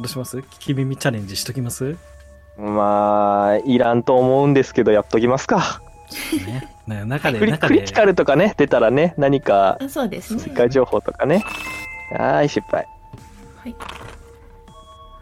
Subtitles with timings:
[0.00, 0.38] どうします？
[0.38, 1.96] 聞き耳チャレンジしときます？
[2.56, 5.82] まあ、いらんと思うんですけど、やっときますか。
[6.46, 6.74] ね。
[6.86, 11.44] ね中で、クリ中でクリティ、カルとかね、出たらね、何かあそうですね追加情報とかね。
[12.12, 12.86] はーい、失敗。
[13.56, 13.76] はい。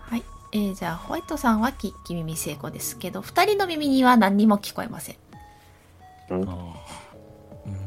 [0.01, 0.23] はい。
[0.53, 5.17] えー、じゃあ、ホワイトさんは聞き耳成功ですけど、二人の耳には何にも聞こえません。
[6.31, 6.47] あー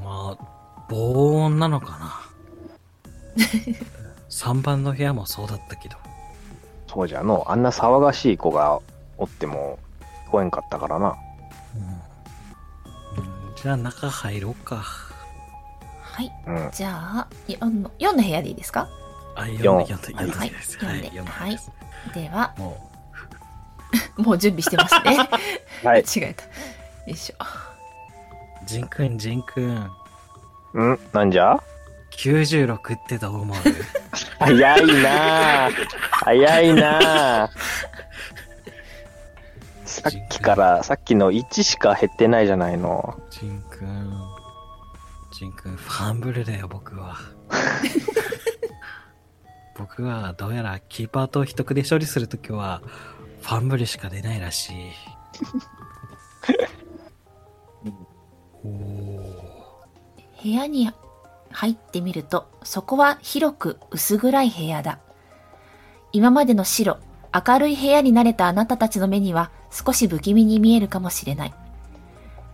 [0.03, 2.21] まあ、防音なのかな。
[4.29, 5.95] 3番の部屋もそうだったけど。
[6.93, 8.79] そうじゃの、あんな騒がしい子が
[9.17, 9.79] おっても
[10.27, 11.15] 聞こえんかったからな。
[11.75, 12.01] うんうん
[13.55, 14.77] じゃあ中入ろうか。
[16.01, 16.31] はい。
[16.47, 16.69] うん。
[16.73, 18.89] じゃあ、4の、4の部屋でいいですか？
[19.35, 20.77] あ、四4で、4で、4はいでです。
[20.81, 21.57] 四で4はい
[22.13, 22.89] では、も
[24.17, 25.17] もう準備してますね。
[25.85, 26.01] はい。
[26.01, 26.43] 違えた。
[26.43, 26.49] よ
[27.07, 27.35] いしょ。
[27.43, 29.91] う、ジンくん、ジンくん、
[30.73, 30.99] うん？
[31.13, 31.61] なんじゃ？
[32.21, 33.57] 96ってどう思う？
[34.37, 35.71] 早いなあ
[36.11, 37.49] 早いなあ
[39.85, 43.19] さっきから、さっきの1しか減ってないじゃないの。
[43.29, 44.19] ジンくん、
[45.33, 47.17] ジンくん、ファンブルだよ、僕は。
[49.77, 52.81] 僕は、どうやらキーパーと一区で処理するときは、
[53.41, 54.91] ファンブルしか出ないらしい。
[58.63, 59.41] おー
[60.43, 60.91] 部屋に
[61.51, 64.99] 入ってみると、そこは広く薄暗い部屋だ。
[66.11, 66.97] 今までの白、
[67.33, 71.53] 明るい部屋に慣れたあなたたちの目には少し不気味に見えるかもしれない。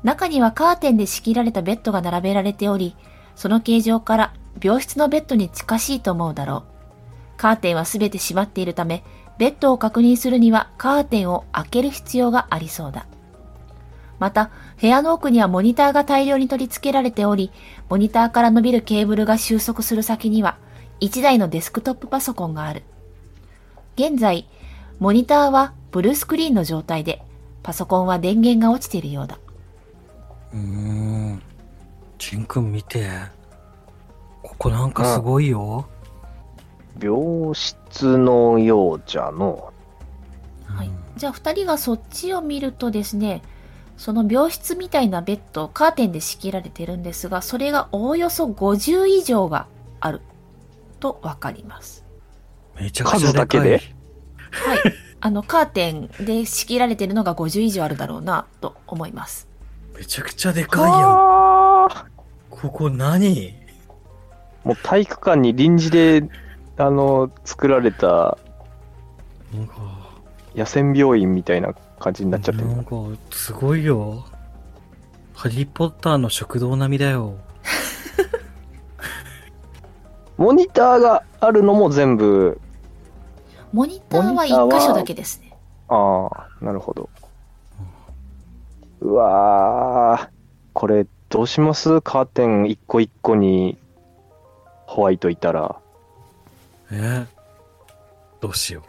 [0.04, 2.96] 中にはカーテンで仕切られたベッドが並べられており、
[3.36, 6.64] その形状から病室のベッドに近しいと思うだろう。
[7.38, 9.04] カーテンはすべて閉まっているため、
[9.38, 13.08] ベッドを確認するにはカーテンを開ける必要がありそうだ。
[14.20, 14.50] また、
[14.82, 17.52] 部屋の奥にはモニターが大量に取り付けられており、
[17.90, 20.58] モニターから伸びるケーブルが収束する先には、
[21.02, 22.84] 1台のデスクトップパソコンがある。
[23.96, 24.48] 現在、
[25.00, 27.22] モニターはブルースクリーンの状態で、
[27.62, 29.38] パソコンは電源が落ちているようだ。
[30.54, 31.42] うーん。
[32.18, 33.08] ジンくん見て。
[34.42, 35.88] ここなんかすごいよ。
[37.00, 39.72] 病室のようじゃの。
[40.66, 40.96] はいうん。
[41.18, 43.44] じゃあ二人がそっちを見るとですね、
[43.98, 49.68] その病室みたいなベッド、カーテンで仕切られてるんですが、それがおおよそ50以上が
[50.00, 50.22] ある
[51.00, 52.06] とわかります。
[52.80, 53.32] めちゃくちゃでかい。
[53.32, 53.82] 数だけで？
[54.52, 54.94] はい。
[55.20, 59.48] あの、カーテンで仕切られてるのが50以上あるだろうな、と思います。
[59.96, 60.92] めちゃくちゃでかいよ。
[60.92, 62.06] あー
[62.52, 63.56] ここ何？
[64.64, 66.24] もう体育館に臨時で、
[66.78, 68.38] あの、作られた
[70.56, 72.68] 野戦病院みたいな感じになっちゃってる。
[72.68, 72.92] なんか、
[73.32, 74.26] すごいよ。
[75.34, 77.36] ハリーポッターの食堂並みだよ。
[80.38, 82.60] モニターがあるのも全部、
[83.74, 85.56] モニターは1箇所だけですね。
[85.90, 87.10] ああ、なるほど。
[89.02, 90.30] うわー、
[90.74, 92.02] これどうします？
[92.02, 93.78] カーテン一個一個に
[94.86, 95.76] ホワイトいたら。
[96.92, 97.26] え？
[98.40, 98.84] どうしよう。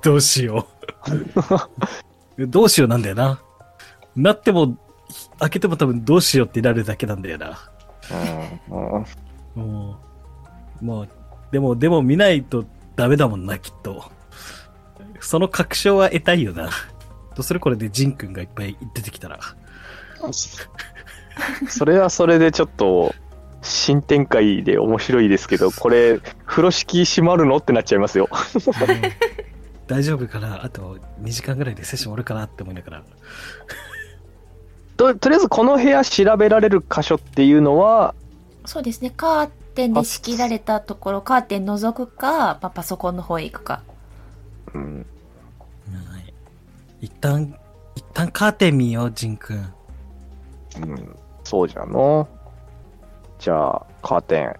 [0.02, 0.75] どうしよう。
[2.38, 3.40] どうしようなんだよな。
[4.14, 4.76] なっても、
[5.38, 7.58] 開けても多分どうしようってなるだけなんだよな。
[8.68, 9.04] うんうん
[9.56, 9.98] も
[10.82, 11.08] う、もう、
[11.50, 14.04] でも、でも見ないとダメだもんな、きっと。
[15.20, 16.70] その確証は得たいよな。
[17.34, 19.38] とするこれでジンくんがいっぱい出てきたら。
[21.68, 23.14] それはそれでちょっと
[23.62, 27.56] 新展開で面白いですけど、これ、風呂敷閉まるの？
[27.58, 28.28] ってなっちゃいますよ。
[29.86, 30.64] 大丈夫かな？
[30.64, 33.02] あと2時間ぐらいでセッション終わるかなって思いながら。
[34.96, 38.14] ととりあえずこの部屋調べられる箇所っていうのは、
[38.64, 39.10] そうですね。
[39.10, 43.82] カーテンで仕切られたところ、カーテン覗くか、まあ、パソコンの方へ行くか。
[44.74, 45.06] うん、
[45.92, 46.34] はい
[47.02, 47.54] 一旦、
[47.94, 49.74] 一旦カーテン見よう、ジンくん。
[50.80, 52.26] うん、そうじゃの。
[53.38, 54.56] じゃあ、カーテン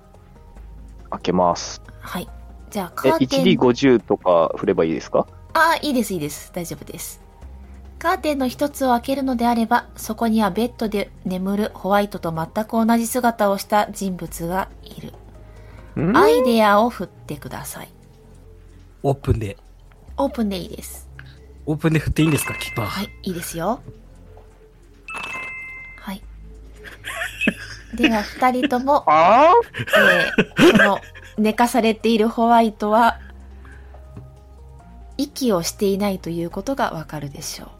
[1.11, 1.83] 開けます。
[2.01, 2.29] はい。
[2.77, 3.45] じゃあ、カえ、ーテン。
[3.57, 5.27] 1D50 とか振ればいいですか？
[5.55, 6.53] ああ、いいです、いいです。
[6.53, 7.23] 大丈夫です。
[7.99, 15.15] カーテンの一つを開けるのであれば、そこにはベッドで眠るホワイトと全く同じ姿をした人物がいる。
[15.99, 16.15] ん？
[16.15, 17.89] アイデアを振ってください。
[19.03, 19.57] オープンで、
[20.19, 21.09] オープンでいいです。
[21.65, 22.84] オープンで振っていいんですか、キーパー。
[22.84, 23.81] はい、いいですよ。
[25.99, 26.22] はい。
[27.95, 29.55] では、二人とも、あ
[29.97, 31.01] えー、この
[31.38, 33.21] 寝かされているホワイトは、
[35.18, 37.71] 息をしていないということがわかるでしょ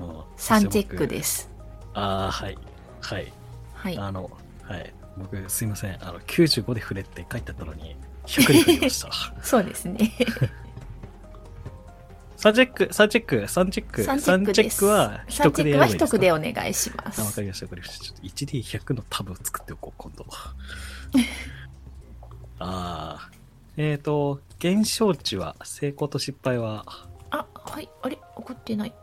[0.00, 0.04] う。
[0.04, 1.48] うん3チェックです。
[1.94, 2.58] ああ、はい。
[3.00, 3.32] はい。
[3.74, 3.98] はい。
[3.98, 4.30] あの、
[4.62, 4.92] はい。
[5.16, 5.96] 僕、すいません。
[6.02, 7.96] あの、95で振れって書いてあったのに、
[8.26, 9.10] 100で振りました。
[9.42, 10.12] そうですね。
[12.36, 17.40] サンチェック、サンチェック、サンチェック、サンチェックは一サンチェックは区でやればいいでお願いしまあ、わすか。
[17.40, 18.04] りました、わかりました。
[18.04, 20.26] ちょっと 1D100 のタブを作っておこう、今度。
[22.58, 23.30] ああ。
[23.76, 26.84] えっ、ー、と、減少値は、成功と失敗は、
[27.30, 27.88] あ、はい。
[28.02, 28.94] あれ怒ってない。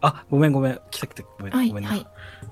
[0.00, 0.80] あ、ごめんごめん。
[0.90, 1.22] 来た来た。
[1.38, 1.90] ごめん、はい、ごめんな。
[1.90, 2.06] はい。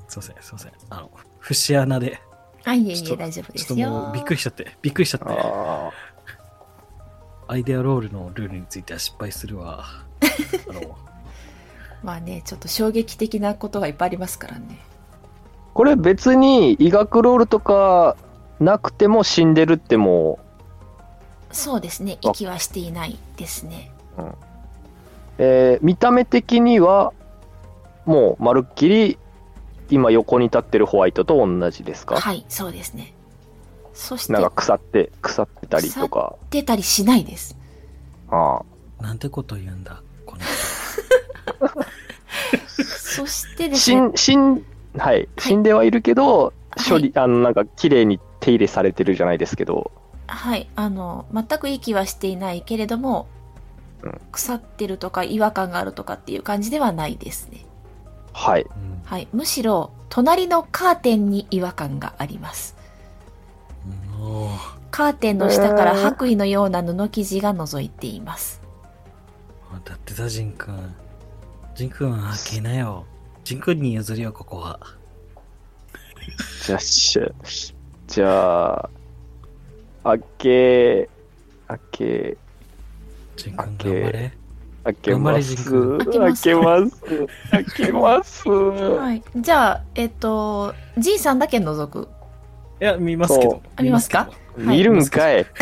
[0.09, 0.73] すいません、すいません。
[0.91, 1.11] あの、
[1.41, 2.21] 節穴で、
[2.65, 4.13] はい、いえいえ、大丈夫でちょっともすよう。
[4.15, 5.27] びっくりしちゃって、びっくりしちゃって。
[5.29, 5.91] あ
[7.51, 9.87] アイデアロールのルールについては失敗するわ。
[10.69, 10.99] あの、
[12.03, 14.67] まあね、ちょっと衝撃的なことがいっぱいありますからね。
[14.71, 18.17] ーこれ別に医学ロールとか
[18.61, 20.39] なくても死んでるっても
[21.51, 22.19] そうですね。
[22.21, 23.91] 息はしていないですね。
[24.19, 24.23] う、
[25.39, 27.13] えー見た目的には
[28.05, 29.19] もうまるっきり
[29.91, 33.15] 今横に立ってるホワイトと同じですか、はい、そうですね。
[33.95, 36.37] そしてなんか腐って腐ってたりとか。
[36.51, 37.57] 出たりしないです。
[38.31, 38.61] あ
[39.01, 39.03] あ。
[39.03, 40.43] なんてこと言うんだ、この
[42.85, 44.01] そしてで死すね。
[44.01, 44.65] ん、死ん、
[44.97, 49.91] はい、死んではいるけど、い処理、あの、なんか、綺麗に手入れされてるじゃないですけど、
[50.29, 53.27] はい、あの、全く息はしていないけれども、
[54.03, 57.67] うん腐ってるとか違和感があるとかっていう感じではないですね。
[58.33, 58.63] はい。
[58.63, 62.77] うんはい、むしろ、隣のカーテンに違和感があります。
[64.91, 68.61] カーテンの下から白衣のような布生地が覗いています。
[69.85, 70.95] だってさ、ジンくん。
[71.75, 73.05] ジンくんは開けなよ。
[73.45, 74.79] ジンくんに譲るよ、ここは。
[76.65, 77.19] じゃあ、し
[78.09, 78.91] じゃあ、
[80.03, 81.09] 開け、
[81.69, 82.37] 開け、
[83.37, 84.33] ジンくん頑張れ？
[84.85, 85.55] 開け頑張れます。
[85.55, 87.03] ジン君開けます開けます。
[87.51, 88.49] 開けます。
[88.49, 89.23] はい。
[89.37, 92.09] じゃあ、えっと、じいさんだけ覗く？
[92.81, 93.63] いや、見ますけそど。
[93.77, 94.31] あ見ますか？
[94.57, 95.45] 見るんかい？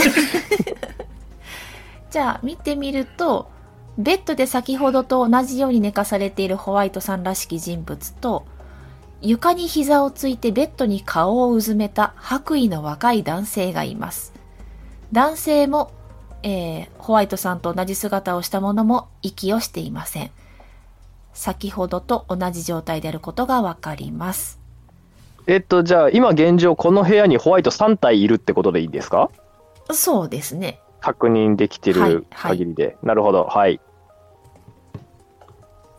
[2.11, 3.51] じゃあ、見てみると、
[3.99, 8.45] ベッドで先ほどと同じように寝かされているホワイトさんらしき人物と、
[9.27, 14.33] 床に膝をついてベッドに顔をうずめた白衣の若い男性がいます。
[15.11, 15.91] 男性も、
[16.45, 20.31] えーホワイトさんと同じ姿をしたものも息をしていません。
[21.35, 24.61] 先ほどと同じ状態であることがわかります。
[25.49, 29.31] えっと、じゃあ、今現状、この部屋にホワイト3体いるってことでいいんですか？
[29.93, 30.81] そうですね。
[31.01, 32.97] 確認できてはいる限りで。
[33.03, 33.45] なるほど。
[33.45, 33.81] はい。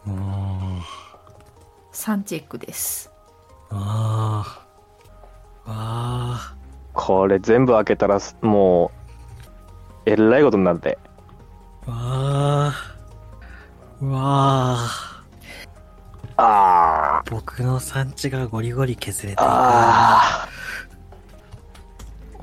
[0.05, 0.81] うーん。
[1.93, 3.11] 3チェックです。
[3.69, 4.67] ああ。
[5.65, 6.55] あ
[6.93, 8.91] これ全部開けたら、も
[10.05, 10.97] う、えらいことになるで。
[11.85, 11.91] あ。
[11.91, 12.73] わあ。
[14.01, 15.23] うわあ。
[16.37, 17.31] あー。
[17.31, 19.39] 僕の産地がゴリゴリ削れていく。
[19.41, 20.47] あ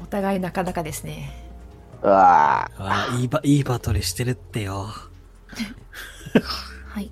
[0.02, 1.32] お互いなかなかですね。
[2.02, 2.08] ー。
[2.08, 4.88] あああ、いいバ、いいバトルしてるってよ。
[6.88, 7.10] はい。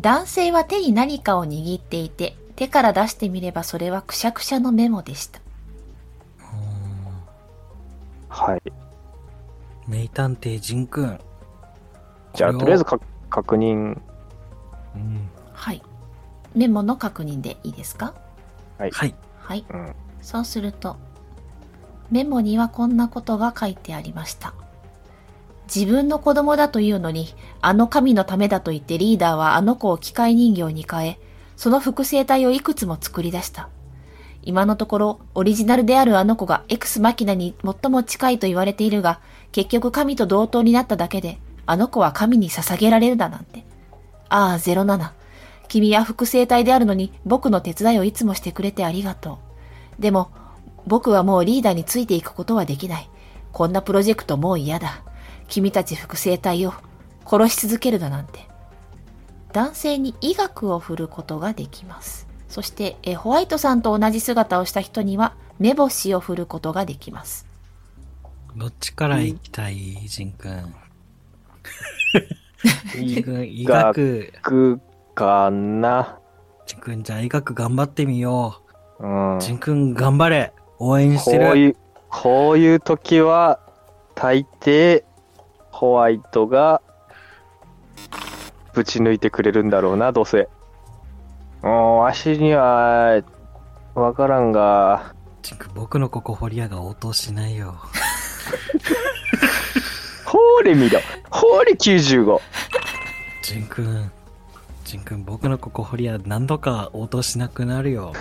[0.00, 5.40] 男性は手に何かを握っていて、手から出してみればそれはくしゃくしゃのメモでした。
[5.40, 5.42] う
[8.28, 8.62] はい。
[9.88, 11.20] 名探偵ジンくん。
[12.34, 13.00] じゃあ、とりあえずか
[13.30, 13.98] 確認。
[14.94, 15.28] うん。
[15.52, 15.82] はい。
[16.54, 18.14] メモの確認でいいですか？
[18.78, 18.92] はい。
[18.92, 19.64] はい。
[19.68, 19.92] うん。
[20.20, 20.96] そうすると、
[22.12, 24.54] メモにはこんなことが書いてありました。
[25.74, 31.18] 自分の子供だというのに、あの神のためだと言ってリーダーはあの子を機械人形に変え、
[31.62, 33.68] その複製体をいくつも作り出した。
[34.42, 39.20] 今のところ、オリジナルであるあの子がエクスマキナに最も近いと言われているが、
[39.52, 43.64] 結局神と同等になっただけで、あの子は神に捧げられるだなんて。
[44.28, 45.12] ああ、07。
[45.68, 49.38] 君は複製体であるのに僕の手伝いをいつもしてくれてありがと
[50.00, 50.02] う。
[50.02, 50.32] でも、
[50.88, 53.08] 僕はもうリーダーについていくことはできない。
[53.52, 55.04] こんなプロジェクトもう嫌だ。
[55.46, 56.74] 君たち複製体を
[57.24, 58.50] 殺し続けるだなんて。
[59.52, 62.26] 男性に医学を振ることができます。
[62.48, 67.46] そして、えホワイトさんと同じ姿をした人には目星を振ることができます。
[68.56, 70.74] どっちから行きたい、ジンくん。
[72.98, 74.32] 医学、医が学。
[74.42, 74.80] く
[75.14, 76.18] かな。
[76.66, 78.60] ジンくん、じゃあ医学頑張ってみよ
[78.98, 79.38] うん。
[79.38, 79.40] う。
[79.40, 80.52] ジンくん頑張れ。
[80.78, 81.46] 応援してる。
[81.46, 81.76] こういう、
[82.10, 83.60] こういう時は、
[84.14, 85.04] 大抵、
[85.70, 86.82] ホワイトが、
[88.74, 90.48] ぶち抜いてくれるんだろうな、どうせ。
[91.62, 93.22] うん、わしには、
[93.94, 97.74] わからんが、ジンくん、僕のここホリアが応答しないよ。
[100.24, 101.00] ほーれ見ろ。
[101.30, 102.40] ほーれ95。
[103.42, 104.10] ジンくん。
[104.84, 108.12] ジンくん、僕のここホリア何度か応答しなくなるよ。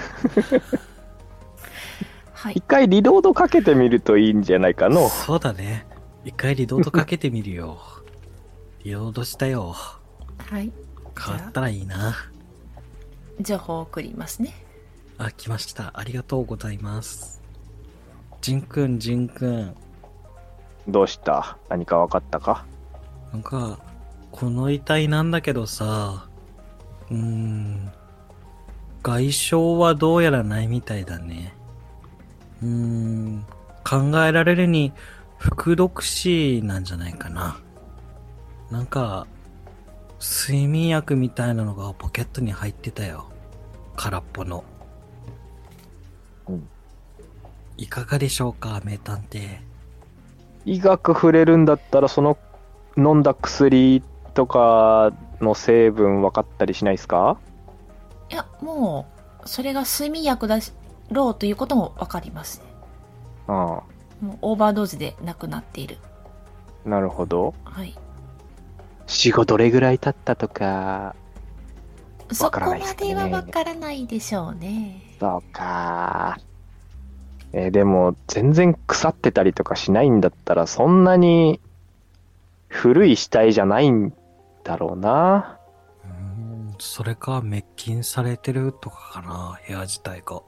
[2.34, 2.64] はい一。
[2.68, 5.08] 回リロードかけてみるといいんじゃないかの。
[5.08, 5.86] そうだね。
[6.26, 7.78] 一回リロードかけてみるよ。
[8.84, 9.76] リロードしたよ。
[10.52, 10.70] はい。
[11.18, 12.14] 変わったらいいな。
[13.40, 14.54] 情報を送りますね。
[15.18, 15.98] あ、来ました。
[15.98, 17.42] ありがとうございます。
[18.42, 19.76] ジンくん、ジンくん。
[20.90, 21.58] どうした？
[21.70, 22.66] 何か分かったか？
[23.32, 23.80] なんか、
[24.34, 26.28] この遺体なんだけどさ、
[27.10, 27.90] うーん、
[29.02, 31.54] 外傷はどうやらないみたいだね。
[32.62, 33.46] うーん、
[33.86, 34.92] 考えられるに、
[35.38, 37.58] 服毒死なんじゃないかな。
[38.70, 39.26] なんか、
[40.22, 43.26] 睡眠薬みたいなのがポケットに入ってたよ。
[43.96, 44.64] 空っぽの。
[46.48, 46.68] うん
[47.78, 49.58] いかがでしょうか、名探偵。
[50.66, 52.38] 医学触れるんだったら、その
[52.96, 54.04] 飲んだ薬
[54.36, 57.38] とかの成分分かったりしないですか？
[58.30, 59.08] いや、も
[59.44, 60.60] う、それが睡眠薬だ
[61.10, 62.66] ろうということもわかりますね。
[63.48, 63.52] あ
[64.22, 65.98] もうオーバードーズで亡くなっている。
[66.86, 67.56] あ、なるほど。
[67.64, 67.98] はい。
[69.12, 71.16] 死後どれぐらい経ったとか、
[72.32, 75.02] そこまではわからないでしょうね。
[75.20, 76.40] そうか。
[77.52, 81.60] えーでも、全然腐ってたりとかしないんだったら、そんなに
[82.70, 84.14] 古い死体じゃないん
[84.64, 85.60] だろうな。
[86.06, 90.42] うーんそれか滅菌されてるとかかな部屋自体が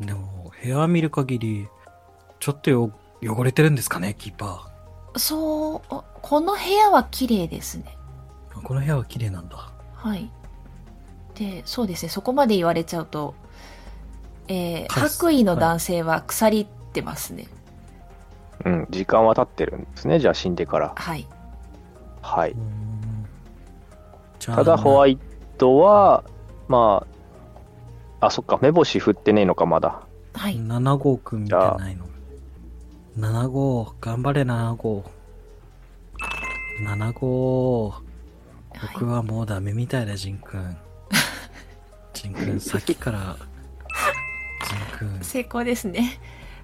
[0.00, 1.68] でも部屋見る限り
[2.40, 2.90] ちょっとよ
[3.22, 4.73] 汚れてるんですかねキーパ
[5.16, 7.96] そう、あこの部屋は綺麗ですね。
[8.50, 10.30] ーこの部屋は綺麗なんだはい。
[11.34, 13.34] で、そうですね、そこまで言われちゃうと、
[14.48, 17.46] えー、白衣の男性は腐りってますね。
[18.64, 20.92] うん、時間は経ってるんですね、じゃあ死んでから。
[20.96, 21.26] はい。
[22.22, 22.56] はい。
[24.38, 25.18] ただホワイ
[25.58, 26.24] トは、
[26.68, 27.06] ま
[28.20, 30.00] あ、あ、そっか、目星振ってねえのか、まだ。
[30.34, 30.56] はい。
[30.56, 32.06] 7号くん見てないの
[33.18, 35.04] 7号頑張れ7号
[36.84, 37.94] 7号
[38.92, 40.76] 僕はもうダメみたいだジンくん
[42.12, 43.36] ジンくんさっきから
[44.98, 46.18] ジンくん成功ですね。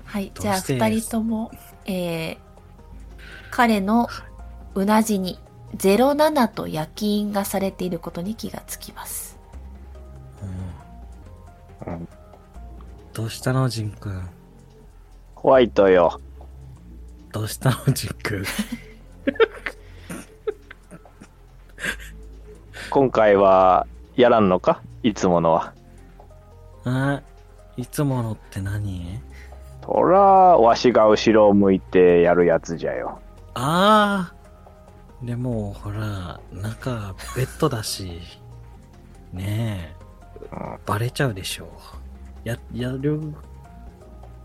[0.05, 0.33] はい。
[0.35, 0.75] じゃあ、どうして？
[0.75, 1.53] 二人とも、
[1.87, 2.39] えー、
[3.51, 4.09] 彼の
[4.75, 5.39] うなじに
[5.77, 9.39] 07と焼き印がされていることに気がつきます。
[11.87, 12.09] うんうん
[13.13, 14.29] どうしたのジンくん
[15.35, 16.21] ホワイトよ。
[17.33, 18.45] どうしたのジンくん
[22.91, 24.83] 今回は、やらんのか？
[25.05, 25.73] いつものは。
[26.85, 27.23] あ
[27.77, 29.21] いつものって何？
[29.83, 33.21] ほら、わしが後ろを向いてやるやつじゃよ。
[33.55, 38.21] ああでもほらなんかベッドだし。
[39.33, 40.05] ねえ。
[40.53, 41.69] うんバレちゃうでしょ。
[42.43, 43.21] ややる。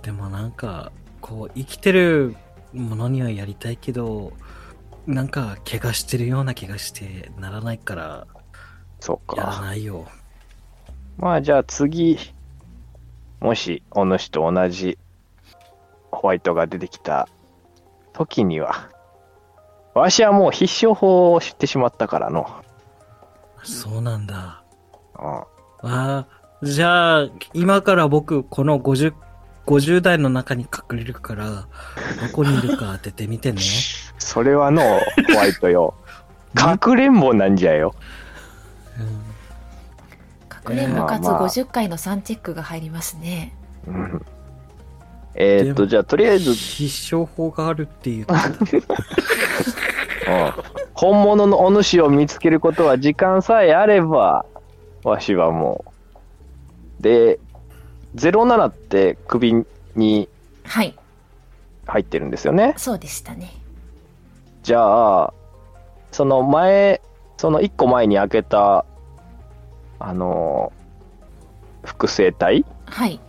[0.04, 2.36] でもなんかこう生きてる
[2.76, 4.34] ものにはやりたいけど
[5.08, 8.28] なんか怪我してるような気がしてならないから
[9.00, 9.62] そうやらか。
[9.62, 10.08] ないよ
[11.18, 12.18] まあじゃあ次、
[13.40, 14.98] もしお主と同じ
[16.12, 17.30] ホワイトが出てきた
[18.12, 18.90] 時には、
[19.94, 22.50] わしはもう必勝法を知ってしまったからの。
[23.64, 24.62] そうなんだ
[25.18, 25.46] うんあ
[25.82, 26.28] あ
[26.62, 29.14] じゃあ今から僕この50
[29.66, 31.68] 50代の中に隠れるからど
[32.34, 33.62] こにいるか当ててみてね
[34.18, 35.00] それはの、ホ
[35.38, 35.94] ワイトよ。
[36.56, 37.94] かくれんぼなんじゃよ。
[39.00, 39.22] うん
[40.48, 43.54] かくれんぼかつまあまあ50回の3チェックが入りますね。
[43.88, 44.26] うん
[45.38, 48.28] えーっと、じゃあとりあえず、必勝法があるっていう。
[48.32, 48.36] うん
[50.96, 54.46] 本物のお主を見つけることは時間さえあれば、
[55.04, 55.84] わしはも
[57.00, 57.04] う。
[57.04, 57.38] で、
[58.16, 60.30] 07って首に
[60.64, 60.96] はい。
[61.88, 62.74] 入ってるんですよね？
[62.78, 63.52] そうでしたね。
[64.64, 65.34] じゃあ、
[66.12, 67.02] その前、
[67.38, 68.86] その1個前に開けた、
[70.00, 70.86] あのー
[71.88, 73.20] 複製体はい。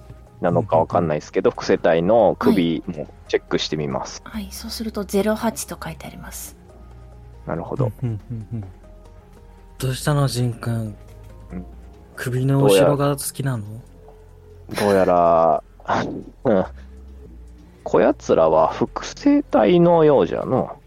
[0.40, 4.22] なのかわかんないですけど、複製体の首もチェックしてみます。
[4.24, 4.48] はい。
[4.50, 6.56] そうすると08と書いてあります。
[7.46, 7.92] なるほど。
[8.02, 8.64] うんうんうん
[9.78, 10.96] どうしたの、ジン君
[11.52, 11.66] うん。
[12.14, 13.64] 首の後ろが好きなの？
[14.74, 15.62] どうやら、
[16.44, 16.64] うん。
[17.84, 20.80] こやつらは複製体のようじゃの。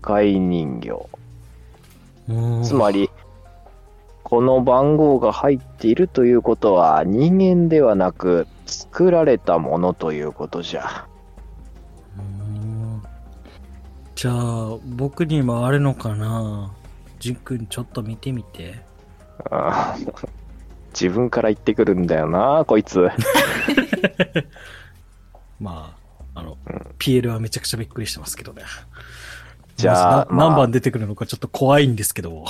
[0.00, 1.08] 外人形。
[2.28, 3.10] うんつまり、
[4.22, 11.06] この番号が入っているということは人間ではなく作られたものということじゃ。
[12.18, 13.02] うん
[14.14, 16.72] じゃあ、僕にもあるのかな
[17.18, 18.80] ジン君、ちょっと見てみて。
[19.50, 20.43] あ ー
[20.98, 23.08] 自分から言ってくるんだよな、こいつ。
[25.60, 25.94] ま
[26.34, 28.62] あ、あの、うん PL はめちゃくちゃびっくりしてますけどね。
[29.76, 32.46] じゃあ何番出てくるのかちょっと怖いんですけど。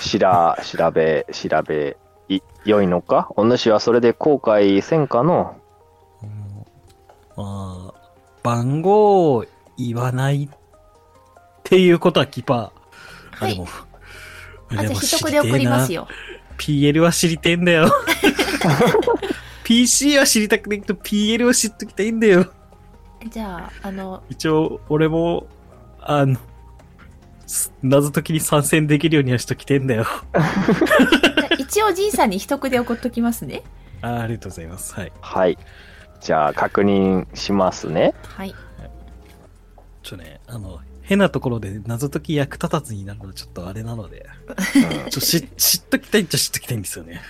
[0.00, 1.96] しら、調べ、調べ、
[2.28, 3.28] い、良いのか？
[3.36, 5.56] お主はそれで後悔せんかの？
[7.36, 7.94] まあ、
[8.42, 9.44] 番号を
[9.76, 10.48] 言わないっ
[11.64, 13.44] ていうことはキーパー。
[13.44, 13.66] はいあ、でも、
[14.70, 16.08] あ、じゃあ秘匿で送りますよ。
[16.56, 16.92] よ。
[16.92, 17.90] PL は知りてえんだよ。
[19.64, 22.52] PC は知りたくないけど、PL は知っときたいんだよ。
[23.28, 25.46] じゃあ、あの、一応、俺も、
[26.00, 26.38] あの、
[27.46, 30.06] す謎解きに参戦できるようにはしときてえんだよ。
[31.58, 33.62] 一応じいさんに秘匿で送っときますね。
[34.02, 34.94] あありがとうございます。
[34.94, 35.12] はい。
[35.20, 35.58] はい。
[36.20, 38.14] じゃあ確認しますね。
[38.24, 38.54] はい。
[40.02, 44.26] ちょね、あの、変なところで謎解き役立たずになるのはちょっとあれなので、
[45.04, 47.20] うんちょ知知っときたいっちゃ知っときたいんですよね。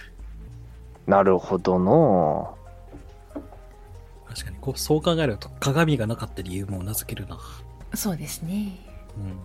[1.06, 2.56] なるほどの
[4.28, 7.38] 確かに、こう、そう考えると鏡がなかった理由もうなずけるな。
[7.94, 8.78] そうですね。
[9.16, 9.38] うん。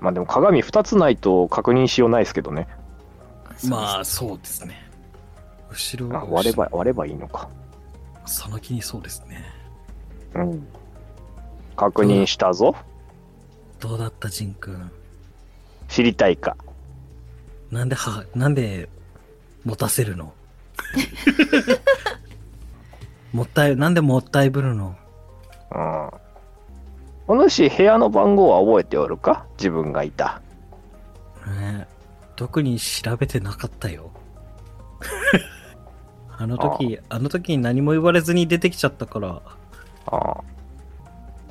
[0.00, 2.66] まあでも鏡2つないと確認しようないですけどね。
[3.68, 4.88] まあ、そうですね。
[5.70, 7.48] 後ろ、あ割れば、割ればいいのか。
[8.26, 9.44] その気にそうですね。
[10.34, 10.68] うん。
[11.76, 12.74] 確認したぞ。
[13.80, 14.90] どうだった、ジン君。
[15.88, 16.56] 知りたいか。
[17.70, 18.88] なんで、は、なんで、
[19.64, 20.32] 持たせるの？
[23.32, 24.96] もったい、なんでもったいぶるの？
[25.70, 26.10] うん。
[27.28, 29.46] お主、部屋の番号は覚えておるか？
[29.58, 30.40] 自分がいた。
[31.46, 31.98] ねえ
[32.36, 34.10] 特に調べてなかったよ。
[36.38, 39.42] あの時、あの時に何も言われずに出てきちゃったから。
[40.06, 40.40] ああ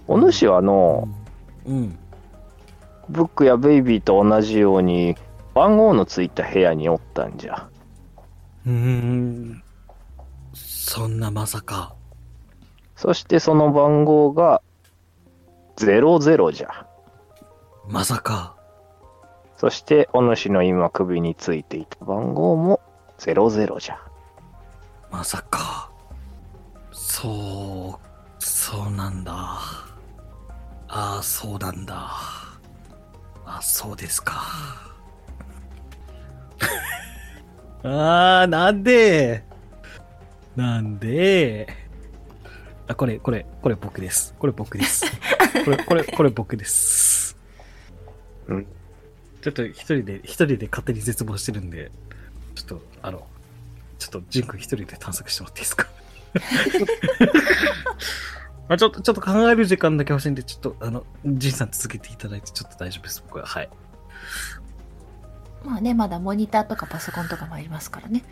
[0.08, 1.08] お主はの、
[1.66, 2.00] うん。
[3.10, 5.16] ブックやベイビーと同じように
[5.54, 7.68] 番号のついた部屋におったんじゃ。
[8.66, 9.64] うーん。
[10.54, 11.96] そんなまさか。
[12.96, 14.62] そしてその番号が
[15.78, 16.88] 00じゃ。
[17.88, 18.56] まさか。
[19.58, 22.80] そしてお主の今首についていた番号も
[23.20, 24.00] 00じゃ。
[25.10, 25.90] まさか。
[26.92, 29.34] そう、そうなんだ。
[29.34, 32.37] ああ、そうなんだ。
[33.50, 34.44] あ、そうですか。
[37.84, 39.44] ああ、なんで？
[40.56, 41.68] なんで？
[42.88, 44.36] あ、これ、これ、これ僕です。
[44.38, 45.06] これ僕です。
[45.64, 47.38] これ、これ、これ僕です。
[48.48, 48.66] うん。
[49.42, 51.92] ちょっと一人で、一人で勝手に絶望してるんで、
[52.56, 53.26] ちょっと、あの、
[54.00, 55.88] ちょっと、ジン君一人で探索してもらっていいですか？
[55.88, 56.42] ま
[58.70, 63.46] あちょっと、ちょっと考える時間だけ欲しいんで、ちょっと、あの、ジンさん続けていただいて、ちょっと大丈夫です、僕は。
[63.46, 63.70] はい。
[65.64, 68.24] まあね、まだモニターとかパソコンとかもありますからね。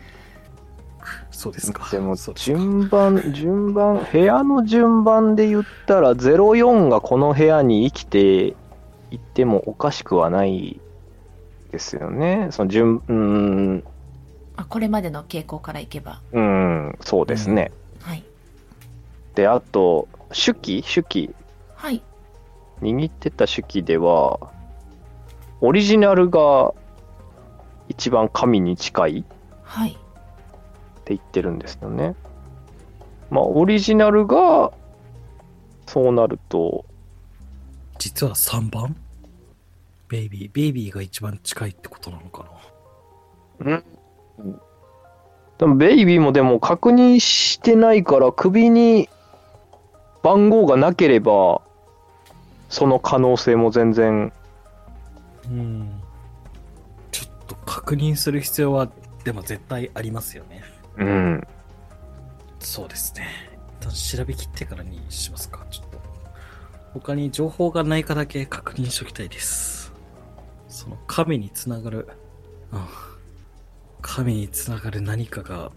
[1.30, 1.88] そうですか。
[1.90, 8.56] でも順番、順番、部屋の順番で言ったら04がこの部屋に生きて
[9.10, 10.80] いってもおかしくはない
[11.70, 12.48] ですよね。
[12.50, 13.84] その順、うーん、
[14.56, 16.20] あこれまでの傾向からいけば。
[16.32, 17.70] うーん、そうですね。
[18.00, 18.24] はい。
[19.34, 21.34] で、あと、手記手記
[21.74, 22.02] はい。
[22.82, 24.38] 握ってた手記では、
[25.62, 26.74] オリジナルが
[27.88, 29.24] 一番神に近い
[29.62, 29.92] はい。
[29.92, 29.94] っ
[31.04, 32.14] て言ってるんですよね。
[33.30, 34.72] まあ、オリジナルが、
[35.86, 36.84] そうなると、
[37.98, 38.94] 実は3番？
[40.08, 42.44] ベイビー、ベイビーが一番近いってことなのか
[43.58, 43.82] な？
[45.58, 49.08] でもベイビーもでも確認してないから首に
[50.26, 51.62] 番号がなければ
[52.68, 54.32] その可能性も全然
[55.48, 56.02] うん。
[57.12, 58.90] ちょっと確認する必要は、
[59.24, 60.62] でも絶対ありますよね。
[60.96, 61.46] うん
[62.58, 63.28] そうですね。
[63.80, 65.64] 一旦調べきってからにしますか。
[65.70, 66.00] ちょっと。
[66.94, 69.92] 他に情報がないかだけ確認しときたいです。
[70.68, 72.08] その神につながる、
[72.72, 72.80] うん。
[74.02, 75.70] 神につながる何かが、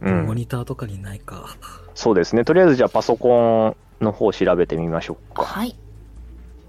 [0.00, 1.56] うんモニターとかにないか。
[1.96, 5.74] そうですねとりあえずじゃあパソコンの方調べてみましょうかはい。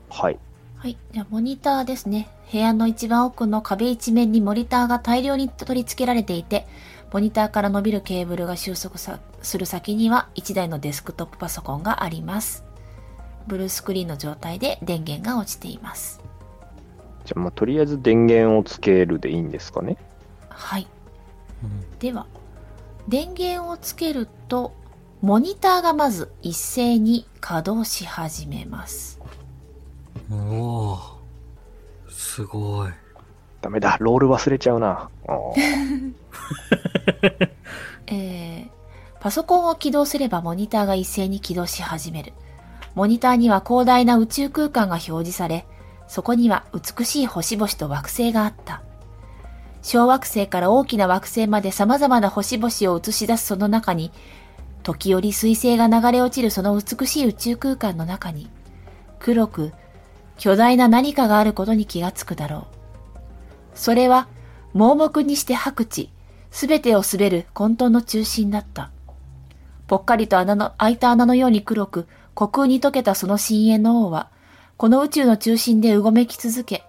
[0.10, 0.40] はい
[0.80, 0.98] はい。
[1.12, 2.30] じゃあ、モニターですね。
[2.52, 6.68] 部屋の一番奥の壁一面にモニターが大量に取り付けられていて、
[7.12, 12.64] モニターから伸びるケーブルが収束さする先には1台のデスクトップパソコンがあります。
[13.48, 16.22] ブルースクリーンの状態で電源が落ちています。
[17.26, 19.98] じゃあまあとりあえず電源をつけるでいいんですかね
[20.48, 20.88] はい。
[21.64, 22.28] うんでは、
[23.08, 24.74] 電源をつけると、
[25.22, 29.20] モニターがまず一斉に稼働し始めます。
[30.32, 31.00] おお
[32.10, 32.92] すごい。
[33.62, 35.10] ダメだロール忘れちゃうな
[38.06, 38.68] えー、
[39.20, 42.34] パソコンを起動すればモニターが一斉に起動し始める。
[42.94, 45.66] モニターには広大な宇宙空間が表示され、
[46.08, 48.82] そこには美しい星々と惑星があった。
[49.82, 54.12] 小惑星から大きな惑星まで様々な星々を映し出すその中に、
[54.88, 58.50] 時折彗星が流れ落ちるその美しい宇宙空間の中に、
[59.20, 59.74] 黒く
[60.38, 62.66] 巨大な何かがあることに気がつくだろう。
[63.76, 64.30] それは
[64.74, 66.10] 盲目にして白地、
[66.52, 68.92] すべてを滑る混沌の中心だった。
[69.88, 74.30] ぽっかりと穴の、開いた穴のように黒く、虚空に溶けたその深淵の王は、
[74.78, 76.86] この宇宙の中心でうごめき続け、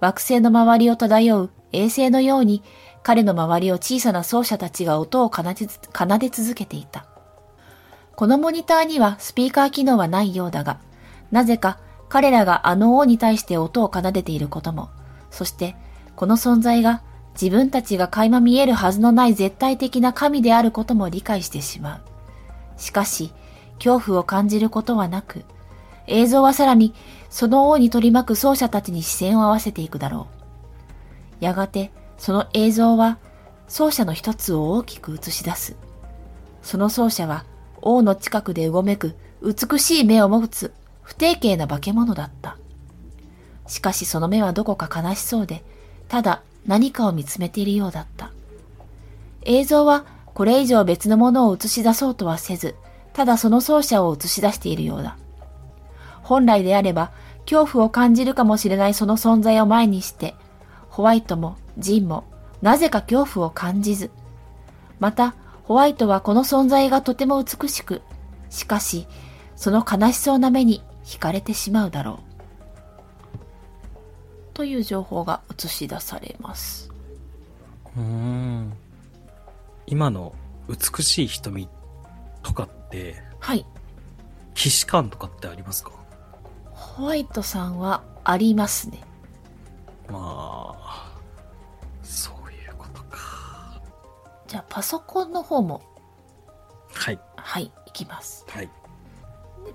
[0.00, 2.62] 惑星の周りを漂う衛星のように、
[3.02, 7.11] 彼の周りを小さな奏者たちが音を奏で続けていた。
[8.14, 10.78] このモニターにはスピーカー機能はないようだが、
[11.30, 14.90] なぜか彼らがあの王に対して音を奏でていることも、
[15.30, 15.76] そして
[16.14, 17.02] この存在が
[17.40, 22.00] 自分たちが垣間見えるはずのない絶対的な神であることも理解してしまう。
[22.76, 23.32] しかし、
[23.76, 25.44] 恐怖を感じることはなく、
[26.06, 26.94] 映像はさらに
[27.30, 30.26] その王に取り巻く奏者たちに視線を合わせていくだろ
[31.40, 31.44] う。
[31.44, 33.18] やがて、その映像は
[33.68, 35.76] 奏者の一つを大きく映し出す。
[36.62, 37.46] その奏者は
[37.82, 42.56] 王の近くでうごめく美しい目を持つ不定形な化け物だった。
[43.66, 45.64] しかしその目はどこか悲しそうで、
[46.08, 48.30] ただ何かを見つめているようだった。
[49.42, 52.76] 映像はこれ以上別のものを映し出そうとはせず、
[53.12, 55.16] ただその奏者を映し出しているようだ。
[56.22, 57.10] 本来であれば、
[57.44, 60.34] 恐怖を感じるかもしれないその存在を前にして、
[60.88, 62.24] ホワイトもジンも
[62.62, 64.10] なぜか恐怖を感じず、
[65.00, 65.34] また、
[65.64, 68.02] ホワイトはこの存在がとても美しく、
[68.50, 69.06] しかし、
[69.56, 72.20] その悲しそうな目に惹かれてしまうだろ
[73.34, 73.36] う。
[74.54, 76.90] という情報が映し出されます。
[77.96, 78.72] うーん。
[79.86, 80.34] 今の
[80.68, 81.68] 美しい瞳
[82.42, 83.64] とかって、はい。
[84.54, 85.92] 既視感とかってありますか？
[86.72, 89.00] ホワイトさんはありますね。
[90.08, 91.01] まあ、
[94.52, 95.80] じゃあパソコンの方も、
[96.92, 97.18] はい。
[97.36, 98.44] はい、いきます。
[98.50, 98.68] はい。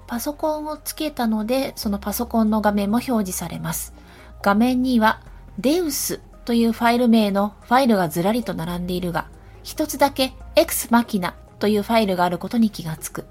[0.05, 3.95] パソコンをつけたので、そのパソコンの画面も表示されます。
[4.43, 5.19] 画面には、
[5.57, 9.29] デウスというファイル名のファイルがずらりと並んでいるが、
[9.63, 13.25] 一つだけ X マキナというファイルがあることに気がつく。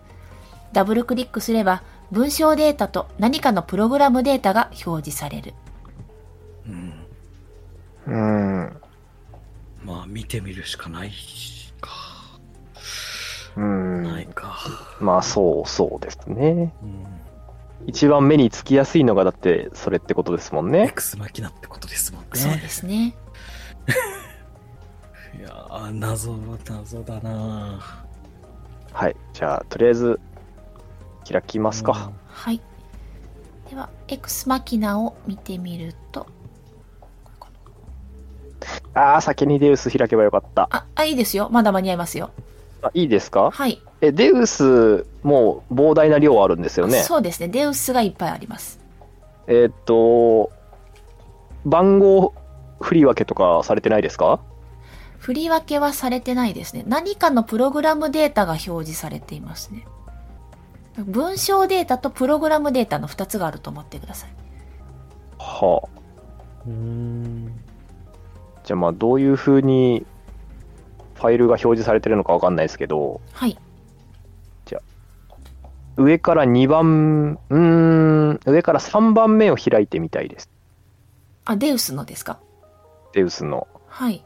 [0.73, 5.55] ダブルクリックすれば、文章データと何かのプログラムデータが表示される。
[6.67, 7.07] うん。
[8.09, 8.86] うーん。
[9.87, 11.13] まあ、見てみるしかない
[11.81, 11.93] か。
[13.57, 14.03] うーん。
[14.03, 14.59] ないか。
[15.01, 16.75] まあ、そうそうですね。
[16.83, 17.07] うん。
[17.87, 20.89] 一番目につきやすいのがだってそれってことですもんね。
[20.89, 22.29] X マキナってことですもんね。
[22.33, 23.15] そうですね。
[25.39, 27.79] いやー、謎は謎だな
[28.93, 29.15] はい。
[29.35, 30.19] じゃあ、とりあえず、
[31.31, 32.11] 開きますか。
[32.27, 32.61] はい。
[33.71, 36.27] では、X マキナを見てみると、
[38.95, 40.69] ああ、先にデウス開けばよかった。
[40.71, 41.49] あ、あ、いいですよ。
[41.51, 42.31] まだ間に合いますよ。
[42.83, 43.51] あいいですか？
[43.51, 43.81] はい。
[44.01, 47.03] え、デウス、もう膨大な量あるんですよね？
[47.03, 47.49] そうですね。
[47.49, 48.79] デウスがいっぱいあります。
[49.47, 50.51] えーっと、
[51.65, 52.35] 番号
[52.81, 54.41] 振り分けとかされてないですか？
[55.19, 56.85] 振り分けはされてないですね。
[56.87, 59.87] 何かのプログラムデータが表示されていますね。
[60.99, 64.31] 文章データとプログラムデータの2つがあると思ってください。
[65.39, 65.89] はあ。
[66.67, 67.53] うーん。
[68.67, 70.05] じゃあまあ、どういう風に
[71.15, 73.57] ファイルが表示されてるのかわかんないですけど、はい。
[75.99, 80.51] 上から2番、うーん、上から3番目を開いてみたいです。
[81.47, 82.39] あ、デウスのですか？
[83.15, 83.67] デウスの。
[83.87, 84.23] はい。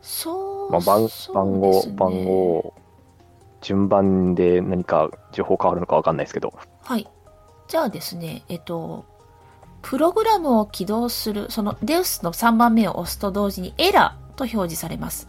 [0.00, 2.72] そう、まあ、番番号番号
[3.62, 7.08] 順番で何か情報変わるのかわかんないですけどはい。
[7.66, 9.04] じゃあですね、えっと、
[9.82, 15.28] プログラムを起動する、そのデウスの3番目を押すと同時にエラーと表示されます。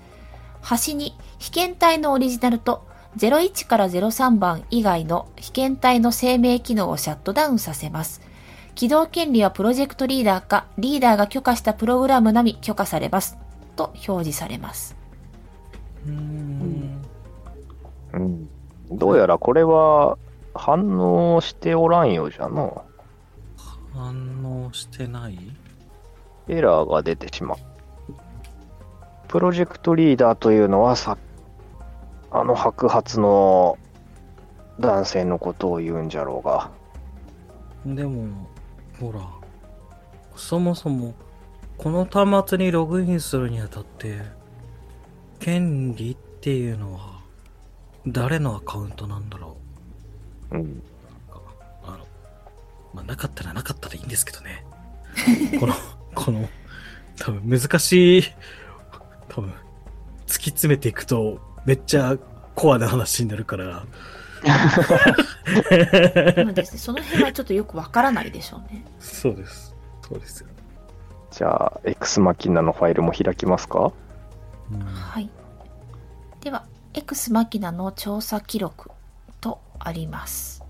[0.62, 2.86] 端に被験体のオリジナルと
[3.18, 8.22] 01から03番以外の被験体の生命機能をシャットダウンさせます。
[8.76, 13.38] 起動権利はプロジェクトリーダーかリーダーが許可したプログラムのみ許可されます。
[13.76, 14.96] と表示されます。
[16.06, 17.02] うーん。
[18.14, 18.50] うん
[18.92, 20.18] どうやらこれは
[20.54, 22.84] 反応しておらんようじゃの
[23.94, 25.38] 反応してない？
[26.48, 27.58] エラーが出てしまう
[29.28, 31.18] プロジェクトリーダーというのはさ
[32.32, 33.78] あの白髪の
[34.80, 36.72] 男性のことを言うんじゃろうが
[37.86, 38.48] でも、
[39.00, 39.28] ほら、
[40.36, 41.16] そもそも、
[41.80, 44.22] この端末にログインするにあたって、
[45.40, 47.22] 権利っていうのは、
[48.06, 49.58] 誰のアカウントなんだろ
[50.52, 50.58] う？
[50.58, 50.62] ん。
[50.62, 50.64] う。
[50.64, 50.91] あの、
[52.94, 54.66] まあ、なかったらなかったでいいんですけどね。
[55.60, 55.74] この、
[56.16, 56.50] この、
[57.18, 58.24] 多分難しい、
[59.30, 59.54] 多分、
[60.28, 62.18] 突き詰めていくと、めっちゃ
[62.56, 63.84] コアな話になるから。
[64.44, 66.80] そうですね。
[66.80, 68.84] その辺はちょっとよくわからないでしょうね。
[69.00, 69.76] そうです。
[70.08, 70.48] そうですよ。
[71.32, 73.92] じゃあ、X マキナのファイルも開きますか？
[74.72, 75.30] うんはい。
[76.42, 78.90] では、X マキナの調査記録
[79.40, 80.61] とあります。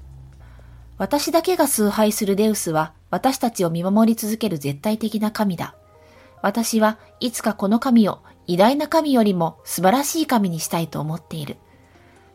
[1.02, 5.74] 私だけが崇拝するデウスは私たちを見守り続ける絶対的な神だ。
[6.44, 11.58] 私はいつかこの神を偉大な神よりも素晴らしい神にしたいと思っている。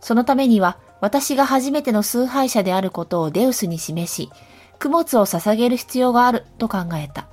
[0.01, 4.31] そのためには私が初めての崇拝者であることをデウスに示し、
[4.81, 7.29] 供物を捧げる必要があると考えた。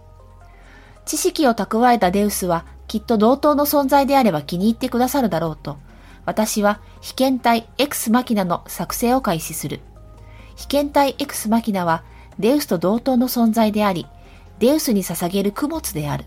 [1.08, 5.80] 知識を蓄えたデウスはきっと同等の存在であれば気に入ってくださるだろうと、
[6.26, 9.82] 私は被験体 X マキナの作成を開始する。
[10.56, 12.04] 被験体 X マキナは
[12.40, 14.08] デウスと同等の存在であり、
[14.60, 16.26] デウスに捧げる供物である。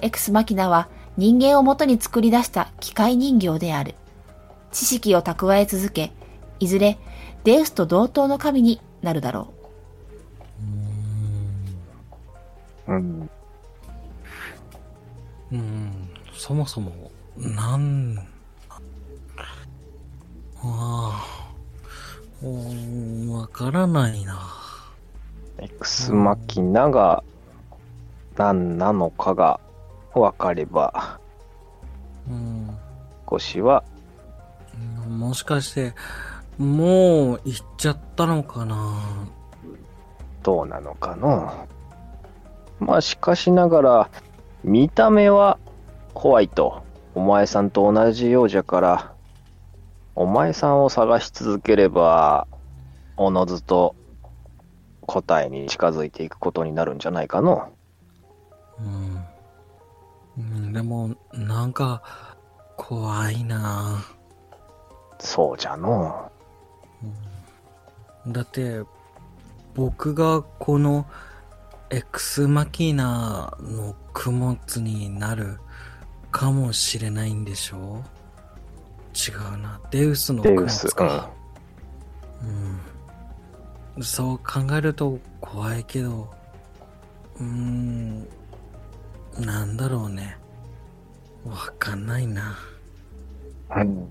[0.00, 3.94] X マキナは人間をもとに作り出した機械人形である。
[4.72, 6.12] 知識を蓄え続け、
[6.60, 6.98] いずれ
[7.44, 9.52] デウスと同等の神になるだろ
[12.86, 13.30] うん。
[15.50, 18.18] うん、そもそも、なん、
[18.68, 18.80] あ
[20.62, 21.37] あ、
[22.42, 24.38] うんわからないな。
[25.58, 27.24] X マキナが
[28.36, 29.58] 何なのかが
[30.14, 31.18] 分かれば、
[32.28, 32.76] うん、
[33.28, 33.82] 少しは、
[35.08, 35.94] もしかして、
[36.58, 38.94] もう行っちゃったのかな。
[40.44, 41.66] どうなのかの。
[42.78, 44.10] まあしかしながら、
[44.62, 45.58] 見た目は
[46.14, 46.82] ホワイト。
[47.14, 49.12] お前さんと同じようじゃから、
[50.20, 52.48] お前さんを探し続ければ、
[53.16, 53.94] おのずと
[55.02, 57.72] 答えに近づいていくことになるんじゃないかの。
[58.80, 59.24] うん。
[60.36, 62.02] うん、でも、なんか、
[62.76, 64.04] 怖いな。
[65.20, 66.32] そうじゃの。
[68.26, 68.82] だって、
[69.76, 71.06] 僕がこの、
[71.90, 75.60] エクスマキナの供物になる
[76.32, 78.02] かもしれないんでしょ？
[79.18, 79.80] 違うな。
[79.90, 80.86] デウスの供デウス。
[83.96, 84.04] うん。
[84.04, 86.30] そう考えると怖いけど、
[87.40, 88.28] うーん、
[89.40, 90.36] なんだろうね。
[91.44, 92.56] わかんないな。
[93.76, 94.08] うん。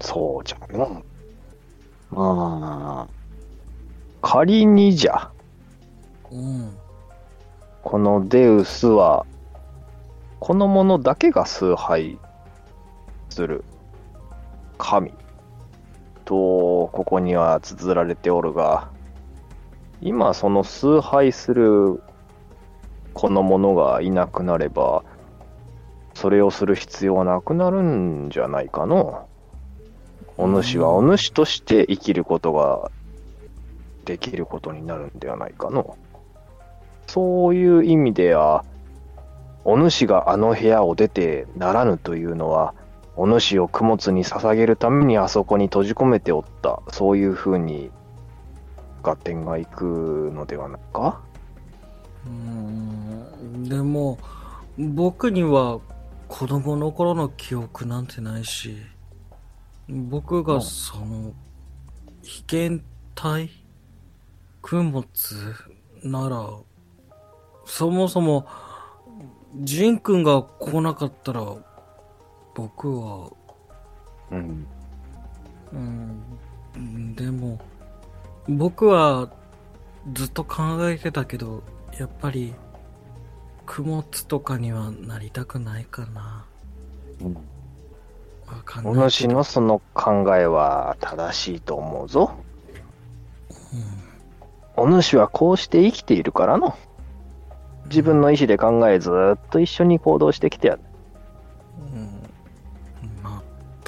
[0.00, 1.02] そうじゃの。
[2.10, 3.08] まあ、
[4.22, 5.30] 仮にじゃ、
[6.30, 6.72] うん。
[7.82, 9.26] このデウスは、
[10.40, 12.18] このものだけが崇拝
[13.28, 13.64] する
[14.78, 15.12] 神
[16.24, 18.88] と、ここには綴られておるが、
[20.00, 22.00] 今その崇拝する
[23.14, 25.02] このものがいなくなれば、
[26.14, 29.28] それをする必要はなくなるんじゃないかの。
[30.36, 32.90] お主はお主として生きることが
[34.04, 35.96] できることになるんではないかの。
[37.08, 38.64] そういう意味では、
[39.64, 42.74] お主があの部屋を出てならぬというのは、
[43.20, 47.90] お主を供物に捧げるためにあそこに閉じ込めておった、そういうふうに
[49.02, 51.20] 合点がいくのではないか？
[52.24, 54.18] うーんでも、
[54.78, 55.80] 僕には
[56.28, 58.76] 子供の頃の記憶なんてないし、
[59.88, 61.32] 僕がその、
[62.22, 62.84] 被験
[63.16, 63.50] 体
[64.62, 65.06] 供物
[66.04, 66.50] なら、
[67.64, 68.46] そもそも、
[69.56, 71.56] ジン君が来なかったら、
[72.58, 73.30] 僕は、
[74.32, 74.66] うん。
[76.74, 77.56] うん、でも、
[78.48, 79.30] 僕は
[80.12, 81.62] ずっと考えてたけど、
[81.96, 82.52] やっぱり、
[83.64, 86.44] 供物とかにはなりたくないかな。
[88.48, 89.04] わかんないけど。
[89.06, 92.32] お主のその考えは正しいと思うぞ。
[94.74, 96.76] お主はこうして生きているからの。
[97.84, 100.80] 自分の意思で考えずっと一緒に行動してきてやる。
[101.94, 102.17] うん。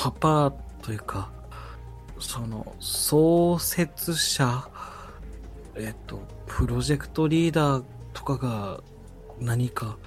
[0.03, 1.31] パパというか、
[2.19, 4.67] その、創設者、
[5.75, 7.85] えっと、プロジェクトリーダー
[8.15, 8.81] とかが
[9.39, 9.99] 何か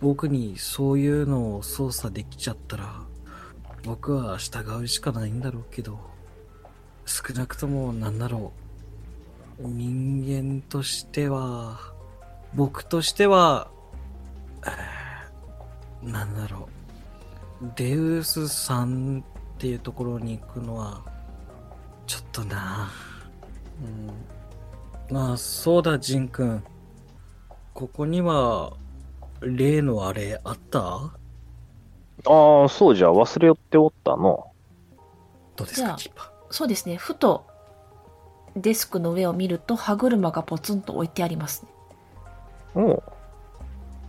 [0.00, 3.00] 僕にそういうのを操作できちゃったら
[3.82, 5.98] 僕は従うしかないんだろうけど
[7.04, 8.52] 少なくともなんだろ
[9.60, 11.80] う人間としては
[12.54, 13.70] 僕としては
[14.64, 16.75] えーなんだろう。
[17.74, 19.24] デウスさん
[19.56, 21.02] っていうところに行くのは、
[22.06, 22.90] ちょっとな
[23.82, 25.14] うん。
[25.14, 26.62] まあ、そうだ、ジン君。
[27.72, 28.72] ここには、
[29.40, 30.80] 例のあれ、あった？
[32.28, 34.50] ああ、そうじゃ、忘れよっておったの。
[35.56, 36.26] どうですか、キーパー？
[36.50, 36.96] そうですね。
[36.96, 37.46] ふと、
[38.56, 41.70] デスクの上を見ると、歯車がポツンと置いてありますね。
[42.74, 43.02] おう。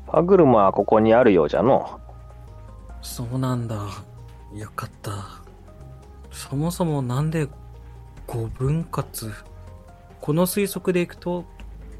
[0.08, 2.00] 歯車はここにあるようじゃの。
[3.02, 3.76] そうなんだ。
[4.54, 5.42] よかった。
[6.32, 7.48] そもそもなんで
[8.28, 9.32] 5分割？
[10.22, 11.46] この推測でいくと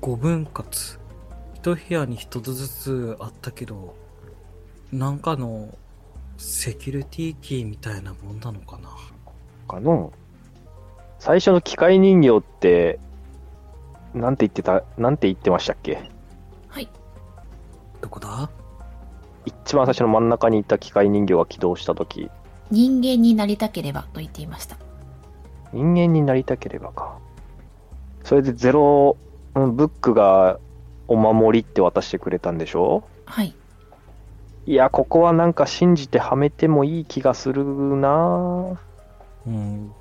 [0.02, 1.00] 5分割。
[1.56, 3.96] 一部屋に一つずつあったけど、
[4.92, 5.76] なんかの
[6.38, 8.90] セキュリティキーみたいなもんなのかな？
[9.68, 10.14] かの。
[11.20, 13.00] 最初の機械人形って、
[14.14, 16.10] なんて言ってた、なんて言ってましたっけ？
[16.70, 16.88] はい。
[18.02, 18.50] どこだ？
[19.48, 22.30] 一番最初の真ん中にいた機械人形が起動したとき、
[22.70, 24.78] 人間になりたければと言っていました。
[25.74, 27.18] 人間になりたければか。
[28.24, 29.16] それでゼロ、
[29.56, 30.60] うんブックが
[31.08, 33.04] お守りって渡してくれたんでしょ？
[33.26, 33.56] はい。
[34.66, 38.78] いや、ここはなんか信じてはめてもいい気がするな
[39.48, 39.92] うん。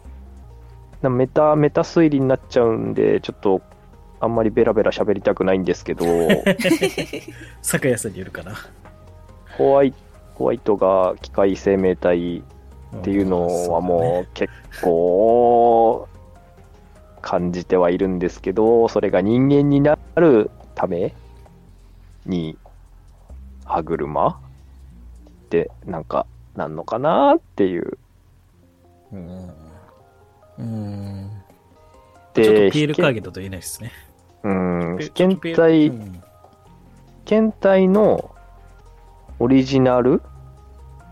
[1.03, 3.63] なメタ、メタ推理になっちゃうんで、ちょっと、
[4.19, 6.05] あんまりベラベラ喋りたくないんですけど、
[7.63, 8.55] 酒屋さんによるかな。
[9.57, 9.95] ホワイ
[10.35, 16.09] ホワイトが機械生命体っていうのはもう結構
[17.23, 21.15] 感じてはいるんですけど、それが人間になるため
[22.27, 22.57] に
[23.65, 24.39] 歯車っ
[25.49, 27.99] てなんかなんのかなっていう。
[29.13, 29.17] う。
[29.17, 29.51] うん。
[30.59, 31.31] うん。
[32.35, 33.93] で、ちょっとピエールカーゲットと言えないですね。
[34.43, 36.23] うん、え被験ちょっとピエール体、被うん
[37.25, 38.36] 験体の
[39.39, 40.23] オリジナル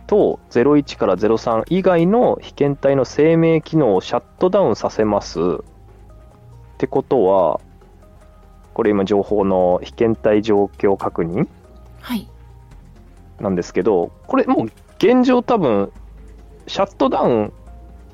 [0.06, 5.40] と01から03以外の被験体の生命機能をシャットダウンさせます。
[5.40, 5.44] っ
[6.78, 7.60] てことは、
[8.74, 11.48] これ今情報の被験体状況確認
[12.00, 12.28] はい。
[13.40, 15.92] なんですけど、これもう現状多分、
[16.66, 17.52] シャットダウン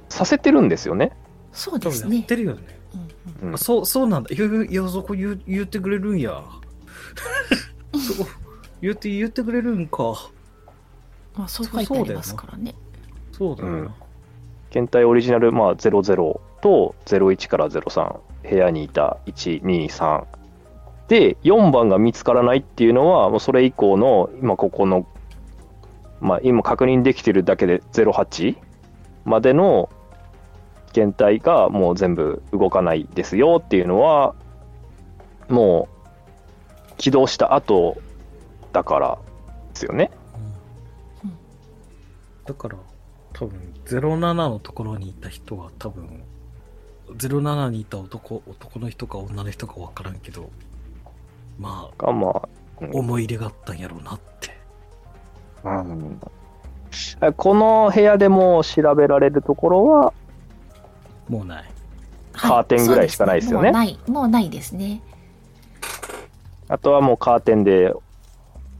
[0.08, 1.12] させてるんですよね。
[1.52, 2.26] そうですね多分やっ。
[2.26, 2.80] てるよね。
[3.42, 4.30] うんうんそう、そうなんだ。
[4.34, 6.42] いや、そこ言う言ってくれるんや。
[7.92, 8.30] そこ、
[8.80, 10.30] 言って、言ってくれるんか。
[11.36, 12.74] まあ、そう書いてありますからね。
[13.32, 13.78] そうだよな。
[13.78, 13.94] うん
[14.70, 20.24] 検体オリジナル、まあ、00と01から03、部屋にいた1、2、3。
[21.08, 25.06] で、4番が見つからないっていうのは、もうそれ以降の、今ここの、
[26.20, 28.56] まあ、今確認できてるだけで08
[29.24, 29.90] までの
[30.92, 34.34] 検体がもう全部動かないですよっていうのは、
[35.48, 35.88] も
[36.92, 37.96] う起動した後
[38.72, 39.18] だから
[39.72, 40.10] ですよね。
[41.24, 41.32] うん
[42.46, 42.76] だから、
[43.32, 46.22] 多分、07のところにいた人は多分、
[47.16, 50.50] 07にいた男、男の人か女の人かわからんけど、
[51.58, 52.48] まあ、が、まあ、
[52.80, 54.58] うん思い入れがあったんやろうなって。
[55.64, 56.20] うん
[57.36, 60.12] この部屋でも調べられるところは、
[61.28, 61.64] もうない。
[62.32, 65.02] カーテンぐらいしかないですよねもうない、もうないですね。
[66.68, 67.92] あとはもうカーテンで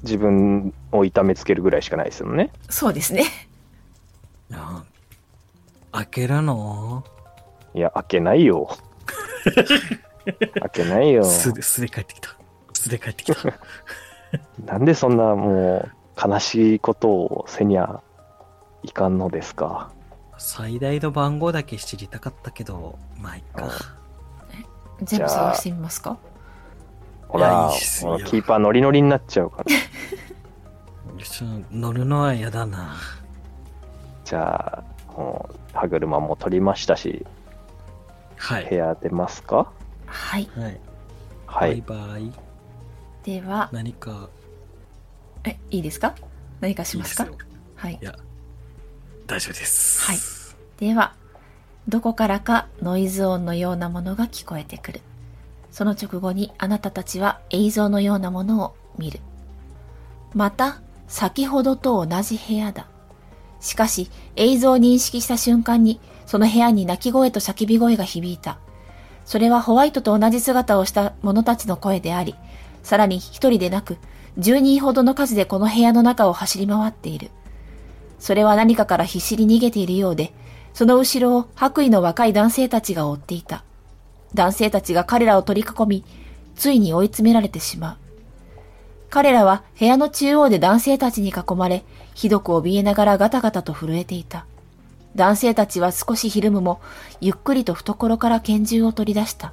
[0.03, 2.51] 自分を痛めつけるぐらいしかないですよね。
[2.69, 3.25] そうですね。
[4.51, 4.83] いや
[5.93, 7.05] 開けるの？
[7.75, 8.69] いや、開けないよ。
[10.61, 11.25] 開けないよ。
[11.25, 12.37] すで、すで帰ってきた。
[12.73, 13.39] すで帰ってきた。
[14.65, 15.89] なんでそんなも
[16.27, 18.01] う悲しいことをせにゃ
[18.83, 19.91] いかんのですか？
[20.39, 23.69] 最大の番号だけ知りたかったけど、まあ、いっか。
[25.03, 26.19] 全部探してみますか？
[27.31, 27.71] ほら
[28.27, 29.65] キーパーノリノリになっちゃうから。
[31.71, 32.97] 乗るのは嫌だな。
[34.25, 37.25] じゃあ、もう歯車も取りましたし、
[38.37, 38.67] はい。
[38.69, 39.71] 部屋出ますか？
[40.07, 40.49] はい。
[40.57, 40.81] はい。
[41.47, 41.81] はいはい。
[41.83, 42.33] はい。
[43.23, 44.29] では、何か
[45.45, 46.15] え、いいですか？
[46.61, 47.25] 何かしますか？
[47.25, 48.05] いいですよはいい。
[48.05, 48.15] や、
[49.27, 50.03] 大丈夫です。
[50.07, 50.17] はい
[50.79, 51.15] では、
[51.89, 55.01] どこからかノイズ音のようなものが聞こえてくる。
[55.71, 59.21] その直後にあなたたちは映像のようなものを見る。
[60.35, 62.87] また、先ほどと同じ部屋だ。
[63.61, 68.59] しかし、映像を認識した瞬間に、その部屋に泣き声と叫び声が響いた。
[69.25, 72.35] それはホワイトと同じ姿をした者たちの声であり、
[72.83, 73.99] さらに一人でなく、
[74.39, 77.31] 十人ほどの数でこの部屋の中を走り回っている。
[78.19, 80.33] それは何かから必死に逃げているようで、
[80.73, 83.65] その後ろを白衣の若い男性たちが追っていた。
[84.35, 86.05] 男性たちが彼らを取り囲み、
[86.55, 87.97] ついに追い詰められてしまう。
[89.11, 94.47] 彼らは部屋の中央で男性たちに囲まれ、ひどく怯えながらガタガタと震えていた。
[95.17, 96.81] 男性たちは少しひるむも、
[97.21, 99.53] ゆっくりと懐から拳銃を取り出した。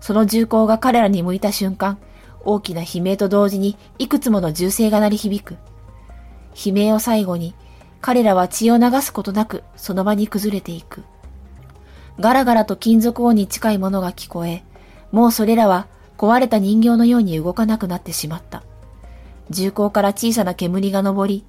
[0.00, 1.98] その銃口が彼らに向いた瞬間、
[2.44, 5.56] 大きな悲鳴と同時にいくつもの銃声が鳴り響く。
[6.54, 7.54] 悲鳴を最後に、
[8.00, 11.04] 彼らは血を流すことなくその場に崩れていく。
[12.20, 14.64] ガラガラと金属音に近いものが聞こえ、
[15.10, 15.86] もうそれらは
[16.18, 18.62] 壊れた人形のように動かなくなってしまった。
[19.50, 21.44] 銃口から小さな煙が上り、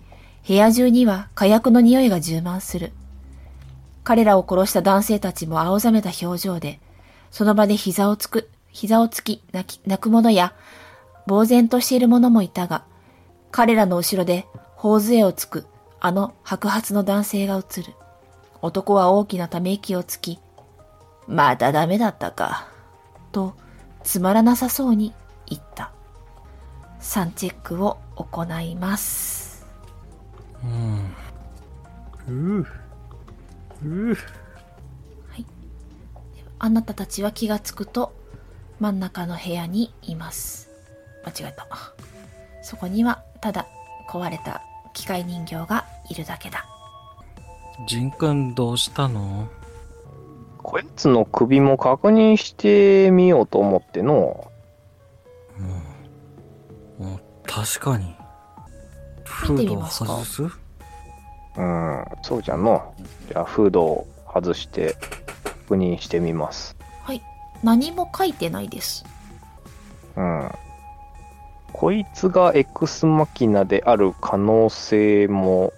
[0.48, 2.92] 部屋中には火薬の匂いが充満する。
[4.04, 6.80] 彼らを殺した男性たちも青ざめた表情で、
[7.32, 10.54] その場で膝をつく、膝をつき泣き泣く者や、
[11.28, 12.84] 呆然としている者もいたが、
[13.52, 15.66] 彼らの後ろで頬杖をつく
[16.02, 17.94] あの白髪の男性が映る。
[18.62, 20.40] 男は大きなため息をつき、
[21.28, 22.68] またダメだったか、
[23.32, 23.56] と
[24.04, 25.14] つまらなさそうに
[25.46, 25.92] 言った。
[27.00, 29.66] 3チェックを行います。
[30.64, 31.16] うん。
[32.28, 32.68] う
[33.86, 34.18] うう
[36.60, 38.14] あなたたちは気がつくと
[38.80, 40.70] 真ん中の部屋にいます。
[41.26, 41.68] 間違えた。
[42.62, 43.68] そこにはただ
[44.10, 44.62] 壊れた
[44.94, 46.66] 機械人形がいるだけだ。
[47.88, 49.50] ジンくんどうしたの？
[50.64, 54.50] こいつの首も確認してみようと思っての。
[57.00, 57.20] うん。
[57.46, 58.16] 確かに。
[59.26, 60.44] フ見てードをみますか外す？
[61.56, 62.96] うん、そうじゃの。
[63.28, 64.96] じゃあ、フードを外して
[65.44, 66.76] 確認してみます。
[67.04, 67.22] はい。
[67.62, 69.06] 何も書いてないです。
[70.16, 70.50] うん。
[71.74, 75.74] こいつが X マキナである可能性も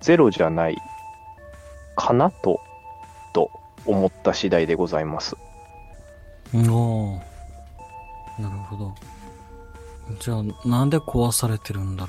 [0.00, 0.76] ゼロじゃない
[1.96, 2.60] かなと、
[3.32, 3.50] と
[3.88, 5.34] 思った次第でございます。
[6.54, 7.18] おー
[8.38, 8.94] なるほど。
[10.20, 12.06] じゃあ、なんで壊されてるんだ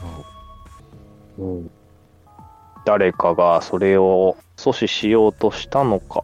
[1.38, 1.66] ろ
[2.86, 6.24] 誰かがそれを阻止しようとしたのか。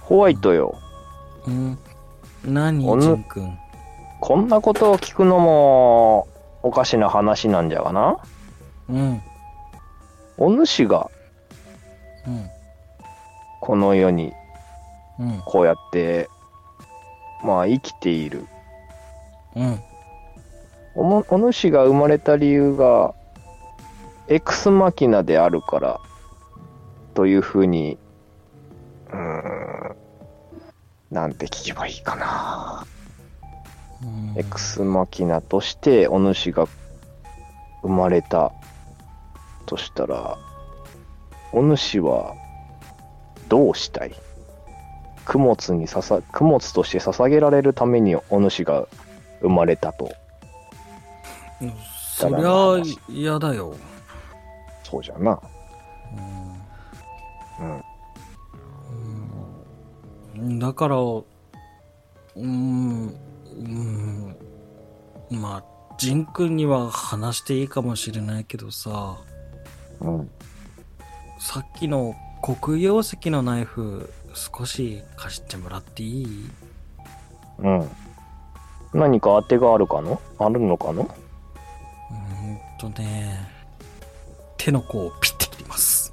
[0.00, 0.78] ホワイトよ。
[1.46, 1.50] う。
[1.50, 1.78] うん。
[2.44, 3.58] 何ジンくん。
[4.20, 6.28] こんなことを聞くのも
[6.62, 8.18] おかしな話なんじゃがな。
[8.88, 9.22] うん。
[10.38, 11.10] お主が
[12.26, 12.55] うん。
[13.66, 14.32] この世に
[15.18, 15.42] うん。
[15.44, 16.28] こうやって、
[17.42, 18.46] まあ生きている。
[19.56, 19.80] うん。
[20.94, 23.14] おもお主が生まれた理由が、
[24.28, 26.00] エクスマキナであるから、
[27.14, 27.98] というふうに、
[29.10, 29.96] うーん、
[31.10, 32.86] なんて聞けばいいかな。
[34.02, 36.68] うんエクスマキナとしてお主が
[37.80, 38.52] 生まれた
[39.64, 40.36] としたら、
[41.52, 42.34] お主は
[43.48, 44.14] どうしたい？
[45.26, 48.86] 供物にささ、供物として捧げられるためにお主が
[49.40, 50.12] 生まれたと。
[52.16, 53.74] そりゃ嫌だよ。
[54.84, 55.40] そうじゃな。
[57.58, 57.82] うんうん。
[60.36, 63.16] うんだから、うーん、
[63.58, 64.36] うん、
[65.30, 65.64] まあ、
[65.98, 69.16] ジンくんには話していいかもしれないけどさ、
[70.00, 70.30] うん。
[71.40, 72.14] さっきの
[72.54, 76.50] 黒曜石のナイフ、少し貸してもらっていい？
[77.58, 77.90] うん。
[78.94, 80.20] 何か当てがあるかの？
[80.38, 81.02] あるのかの？
[81.02, 83.48] うーんとね、
[84.56, 86.12] 手の甲をピッて切ります。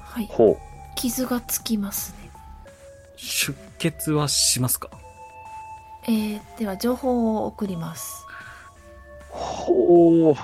[0.00, 0.26] はい。
[0.30, 0.56] ほう。
[0.94, 2.30] 傷がつきますね。
[3.16, 4.88] 出血はしますか？
[6.04, 8.24] えー、では情報を送ります。
[9.28, 10.34] ほう。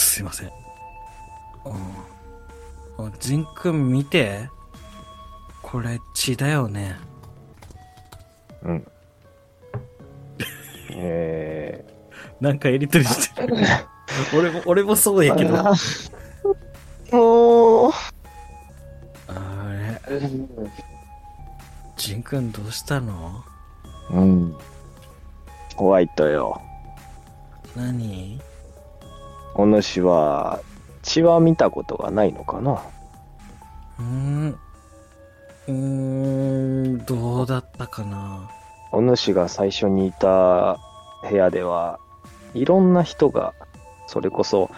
[0.00, 0.46] すいません。
[0.46, 0.52] うん。
[3.06, 4.48] あジンくん見て。
[5.62, 6.96] これ血だよね。
[8.62, 8.86] うん。
[10.92, 11.84] え
[12.40, 13.56] なんかやりとりしてる。
[14.36, 15.56] 俺も、俺もそうやけど。
[15.56, 17.16] あー。
[17.16, 17.92] もう。
[20.10, 20.20] れ
[21.96, 23.44] ジンくんどうしたの？
[24.10, 24.56] うん。
[25.76, 26.60] ホワイトよ。
[27.76, 28.40] 何？
[29.54, 30.60] お主は
[31.02, 32.82] 血は見たことがないのかな？
[33.98, 34.58] うーん。
[35.68, 38.50] うーん、どうだったかな？
[38.92, 40.78] お主が最初にいた
[41.28, 42.00] 部屋では
[42.54, 43.54] いろんな人が
[44.06, 44.70] それこそ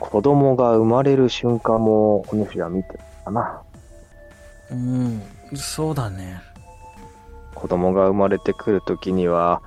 [0.00, 3.62] 子供が生まれる瞬間もお主は見てたかな
[4.70, 5.22] うん、
[5.54, 6.40] そうだね。
[7.54, 9.62] 子供が生まれてくるときには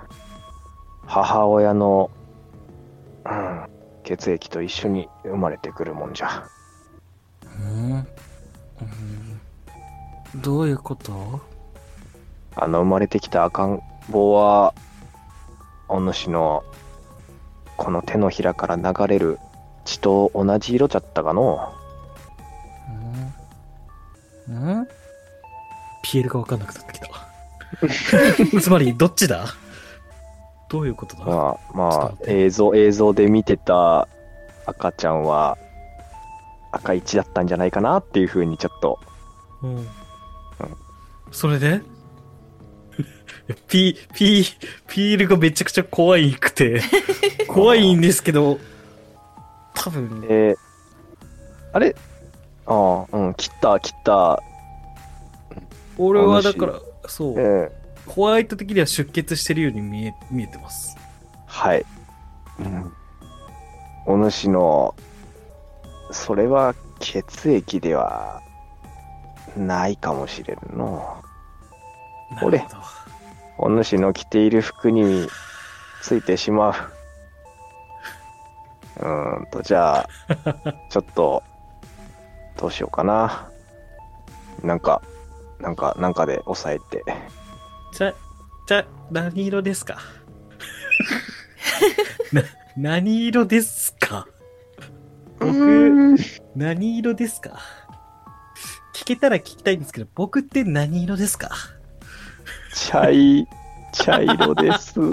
[1.06, 2.12] 母親の、
[3.26, 3.66] うん、
[4.10, 6.44] 血液と一緒に生まれてくるもんじゃ。
[7.44, 8.08] うん、うん、
[10.42, 11.42] どういうこと？
[12.56, 14.74] あの生まれてきた赤ん坊は
[15.88, 16.64] お主の
[17.78, 19.38] この手のひらから流れる
[19.86, 21.72] 血と同じ色じゃったかの。
[24.50, 24.80] うん。
[24.82, 24.88] ん。
[26.02, 27.10] ピエールが分かんなくなってきた。
[28.60, 29.46] つまり、どっちだ？
[30.70, 31.26] どういうことだ？
[31.26, 34.08] まあ、まあ映像、映像で見てた
[34.66, 35.58] 赤ちゃんは
[36.72, 39.00] 赤い血だったんじゃないかなっていうふうにちょっと、
[39.64, 39.88] うん。
[41.32, 41.82] それで？
[43.68, 44.46] ピ、ピ、
[44.88, 46.82] ピールがめちゃくちゃ怖いくて、
[47.50, 48.60] 怖いんですけど、
[49.74, 50.56] 多分ね、で、
[51.74, 51.96] あれ？
[52.68, 54.44] ああ、うん、切った、切った、
[55.98, 56.74] 俺はだから、
[57.08, 57.79] そえう、ー
[58.10, 60.98] ホワイト的には出血してるように見え、見えてます。
[61.46, 61.86] はい。
[62.60, 62.92] うん。
[64.06, 64.96] お主の、
[66.12, 68.42] それは血液では
[69.56, 71.24] ないかもしれんの。
[72.40, 73.00] ほれなるほど
[73.58, 75.28] お主の着ている服に
[76.02, 76.74] ついてしまう。
[79.02, 80.08] うーんと、じゃあ、
[80.90, 81.44] ちょっと、
[82.58, 83.50] どうしようかな。
[84.64, 85.02] なんか、
[85.60, 87.04] なんか、なんかで押さえて。
[87.94, 88.14] じゃ、
[88.68, 89.98] じゃ、何色ですか？
[92.32, 92.44] な、
[92.78, 94.28] 何色ですか？
[95.40, 96.16] 僕、
[96.56, 97.60] 何色ですか？
[98.94, 101.50] 聞けたら聞きたいんですけど、僕って何色ですか？
[102.76, 103.48] 茶い、
[103.94, 105.00] 茶色です。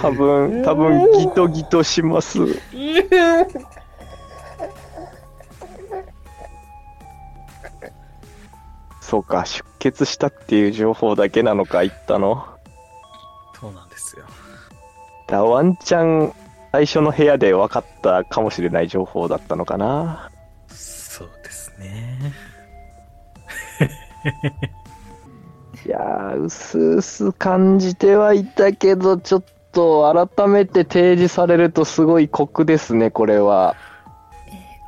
[0.00, 2.38] 多分、多分、ギトギトします。
[9.04, 12.46] そうか、出血したっていう情報だけなのか、言ったの。
[13.60, 14.24] そうなんですよ。
[15.26, 16.32] だワンチャン、
[16.72, 20.30] 最初の部屋で分かったかもしれない情報だったのかな。
[20.68, 22.32] そうですね。
[25.86, 33.76] いやー、うすうす感じてはいたけど、ちょっと改めて提示されるとすごい酷ですね、これは。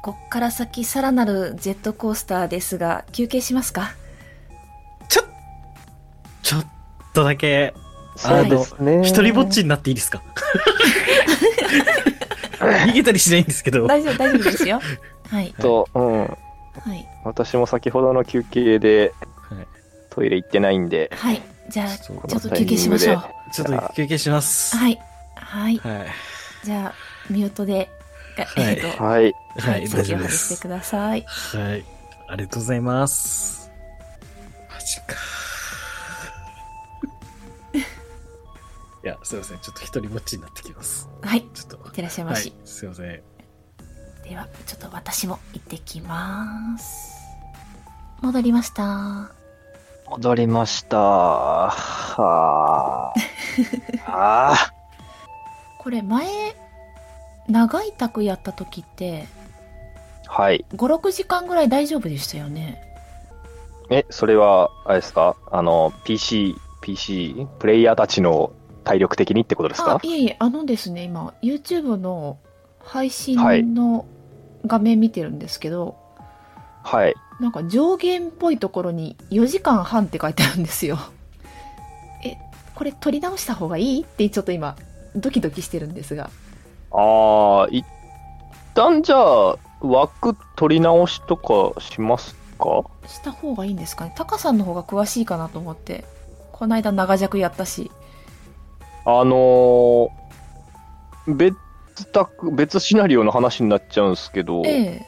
[0.03, 3.91] こっから先さらなるジェットコースターですが、休憩しますか？
[6.47, 6.67] ちょっ
[7.13, 7.75] とだけ、
[8.15, 9.01] そうですね。
[9.03, 10.23] 一人ぼっちになっていいですか？
[12.61, 13.85] 逃げたりしないんですけど。
[13.89, 14.81] 大丈夫、大丈夫ですよ。
[15.29, 15.53] はい。
[15.59, 16.21] と、うん。
[16.21, 16.29] は
[16.95, 17.09] い。
[17.25, 19.13] 私も先ほどの休憩で
[19.51, 19.67] はい
[20.11, 21.43] トイレ行ってないんで、はい。
[21.69, 23.25] じゃあ、ちょっと休憩しましょう。
[23.53, 24.77] ちょっと休憩します。
[24.77, 24.99] はい。
[25.35, 25.79] はい。
[25.79, 26.07] はい。
[26.65, 26.95] じゃあ、
[27.29, 27.91] ミュートで、
[28.39, 29.35] がはいえっと、はい。
[29.59, 30.55] はい、大丈夫です。
[30.55, 31.25] てください。
[31.27, 31.85] はい。
[32.29, 33.69] ありがとうございます。
[34.73, 35.17] マジか。
[39.07, 39.59] いや、すいません。
[39.61, 41.09] ちょっと一人ぼっちになってきます。
[41.23, 41.39] はい。
[41.39, 41.77] いちょっと。
[41.91, 42.51] ってらっしゃいまし。
[42.51, 42.67] はい。
[42.67, 43.07] すいません。
[44.29, 47.15] では、ちょっと私も行ってきます。
[48.21, 49.31] 戻りました。
[50.11, 50.99] 戻りました。
[51.71, 53.13] は
[54.09, 54.53] あ。
[54.53, 54.73] あ
[55.79, 56.27] これ前、
[57.49, 60.65] 長い卓やった時って、ーはい。
[60.75, 62.83] 5、6時間ぐらい大丈夫でしたよね。
[63.89, 65.37] え、それは、あれですか？
[65.53, 68.51] あの、PC、PC、プレイヤーたちの
[68.87, 72.39] 体力的にってことですか、あいえいえ、あのですね、今、YouTube の
[72.79, 74.07] 配信はいの
[74.65, 75.97] 画面見てるんですけど、
[76.85, 77.15] はい。
[77.41, 80.99] なんか上限っぽいところに4時間半って書いてあるんですよ。
[82.25, 82.37] え、
[82.77, 84.03] これ取り直した方がいい？
[84.03, 84.77] ってちょっと今、
[85.17, 86.31] ドキドキしてるんですが。
[86.93, 87.85] ああ、一
[88.75, 92.85] 旦じゃあ、枠取り直しとかしますか？
[93.09, 96.05] した方がいいんですかねタカさんの方が詳しいかなと思って。
[96.53, 97.91] この間長尺やったし。
[99.07, 101.57] あのー、別
[102.13, 105.07] 卓、別シナリオの話になっちゃうんですけど、ええ。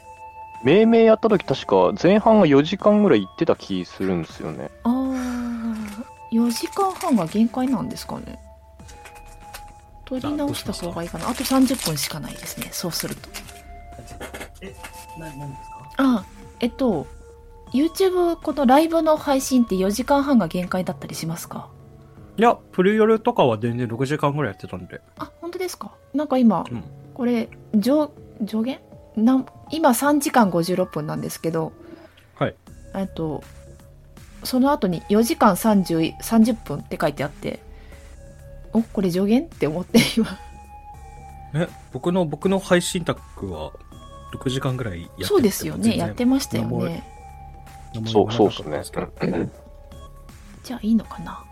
[0.65, 4.71] 命名やった時確か前半が4時間ぐらい行ってた気するんですよね。
[4.85, 5.77] あー、
[6.33, 8.39] 4時間半が限界なんですかね
[10.05, 12.69] 取り直した方がいいかなあと30分しかないですね。
[12.73, 13.29] そうすると。
[14.63, 14.75] え、
[15.19, 15.91] な、何ですか？
[15.99, 16.25] あ、
[16.61, 17.07] えっと、
[17.73, 21.69] YouTube このライブの配信って4時間半が限界だったりしますか？
[22.39, 25.01] いや、プリヨルとかは全然6時間ぐらいやってたんで。
[25.19, 25.91] あ、本当ですか？
[26.15, 28.13] なんか今、うんこれ、上、
[28.43, 28.79] 上限？
[29.17, 31.73] なん今3時間56分なんですけど、
[32.37, 32.55] はい。
[32.95, 33.43] えっと、
[34.45, 37.59] その後に4時間30 30分って書いてあって、
[38.73, 39.47] お、これ上限？
[39.47, 40.29] って思って今。
[41.55, 43.73] え、僕の、僕の配信卓は
[44.33, 45.97] 6時間ぐらいやっててそうですよね。
[45.97, 47.03] やってましたよね。
[48.07, 49.51] そう、そうですね
[50.63, 51.43] じゃあいいのかな？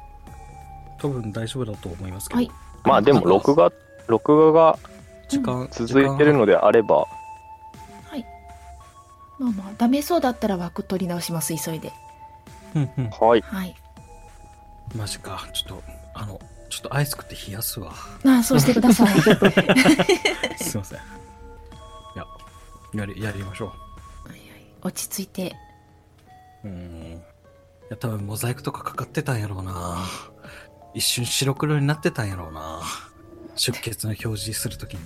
[0.98, 2.36] 多分大丈夫だと思いますけど。
[2.38, 2.50] はい。
[2.84, 3.72] まあでも、録画、
[4.06, 4.78] 録画が
[5.28, 7.06] 時間、続いてるのであれば、
[9.38, 11.92] まあまあ、ダメそうだったら枠取り直します、急いで。
[12.74, 13.10] うんうん。
[13.10, 13.40] はい。
[13.42, 13.76] はい。
[14.94, 15.46] マジか。
[15.52, 15.82] ちょっと、
[16.14, 16.40] あの、
[16.70, 17.92] ちょっとアイス食って冷やすわ。
[18.24, 19.08] あ、そうしてください。
[20.58, 20.98] すいません。
[20.98, 21.00] い
[22.16, 22.24] や、
[22.94, 23.72] やり、やりましょ
[24.82, 25.54] 落ち着いて。
[26.64, 26.68] う。
[26.68, 27.12] うん。
[27.14, 27.20] い
[27.90, 29.98] や、多分モザイクとかかかってたんやろうな。
[30.96, 32.80] 一瞬白黒になってたんやろうな。
[33.54, 35.00] 出血の表示するときに。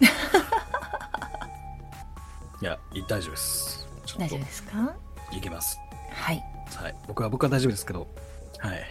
[2.62, 3.88] いや、い大丈夫です。
[4.16, 4.94] 大丈夫ですか？
[5.32, 5.78] いきます。
[6.12, 6.42] はい。
[6.76, 6.94] はい。
[7.08, 8.06] 僕は、僕は大丈夫ですけど。
[8.58, 8.84] はい。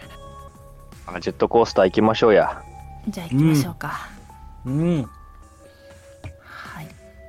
[1.06, 2.62] あジェットコースター行きましょうや。
[3.08, 4.08] じゃあ行きましょうか。
[4.66, 5.02] うん。
[6.42, 6.88] はい。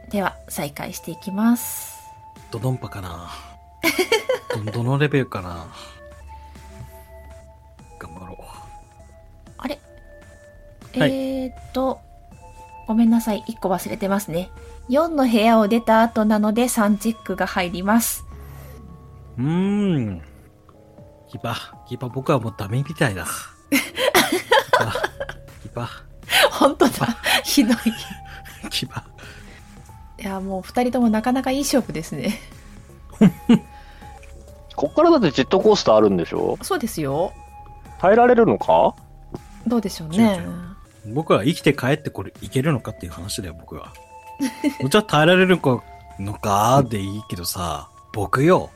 [0.10, 1.96] では、再開していきます。
[2.52, 3.30] ドドンパかな
[4.66, 5.68] ど、どのレベルかな
[11.00, 12.00] はいえーっと、
[12.88, 13.44] ごめんなさい。
[13.48, 14.50] 1個忘れてますね。
[14.90, 18.24] 4の部屋を出た後なので3チェックが入ります。
[19.38, 19.46] うー
[20.12, 20.22] ん。
[21.28, 21.56] キパ、
[21.88, 23.26] キパ、僕はもうダメみたいだ。
[23.72, 23.80] キ
[24.72, 24.94] パ、
[25.64, 25.90] キパ、
[26.52, 27.18] 本当だ。
[27.44, 27.76] ひどい。
[28.70, 29.04] キパ。
[30.20, 32.40] いや、もう2人ともなかなかいい勝負ですね。
[34.76, 36.58] こっからだってジェットコースターあるんでしょ？
[36.62, 37.34] そうですよ。
[38.00, 38.94] 耐えられるのか？
[39.66, 40.75] どうでしょうねう。
[41.08, 43.94] 僕は生きて帰ってこれいけるのかっていう話だよ、僕は。
[44.82, 45.60] もちろん耐えられる
[46.20, 48.70] のかでいいけどさ、僕よ。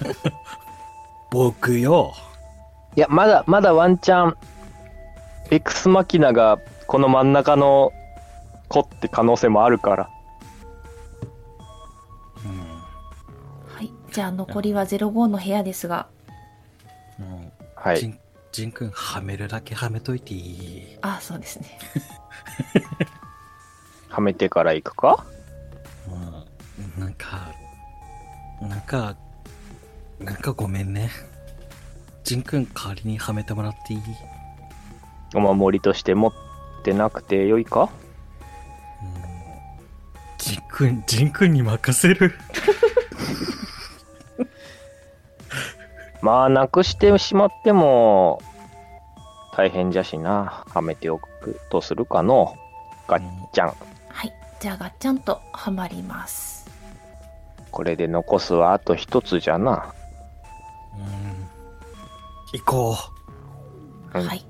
[1.30, 2.14] 僕よ。
[2.96, 4.36] いや、まだ、まだワンチャン、
[5.50, 7.92] エクスマキナがこの真ん中の
[8.68, 10.10] 子って可能性もあるから。
[12.44, 13.74] うん。
[13.74, 13.92] はい。
[14.10, 16.06] じゃあ残りは05の部屋ですが、
[17.18, 17.98] うんはい。
[17.98, 18.18] ジン、
[18.52, 20.98] ジンくん、はめるだけはめといていい？
[21.00, 21.78] あ、そうですね。
[24.10, 25.24] はめてから行くか？
[26.06, 26.10] う
[26.98, 27.00] ん。
[27.00, 27.50] なんか、
[28.60, 29.16] なんか、
[30.20, 31.10] なんかごめんね。
[32.24, 34.00] ジンくん代わりにはめてもらっていい？
[35.34, 36.32] お守りとして持っ
[36.84, 37.88] てなくてよいか？
[40.38, 42.34] ジンくん、ジンくんに任せる。
[46.22, 48.40] まあ、なくしてしまっても、
[49.56, 50.64] 大変じゃしな。
[50.72, 52.56] はめておくとするかの。
[53.08, 53.74] ガッチャン。
[54.08, 54.32] はい。
[54.60, 56.70] じゃあガッチャンとはまります。
[57.72, 59.92] これで残すはあと一つじゃな。
[60.96, 62.58] うん。
[62.58, 62.96] 行こ
[64.14, 64.46] うんはい。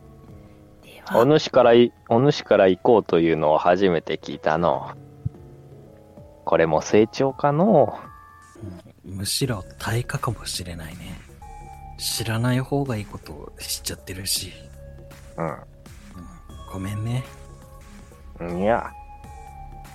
[0.82, 4.90] でおは、主からい、お主から行こうというのを初めて聞いたの。
[6.44, 7.98] これも成長かの
[9.04, 9.08] う。
[9.16, 11.31] むしろ対価かもしれないね。
[12.02, 14.52] 知らない方がいいことを知っちゃってるし。
[16.72, 17.22] ごめんね。
[18.40, 18.62] うん。
[18.62, 18.90] いや、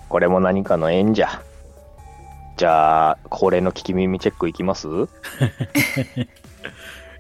[0.08, 1.42] これも何かの縁じゃ。
[2.56, 4.88] じゃあ、恒例の聞き耳チェックいきます？
[4.90, 4.92] い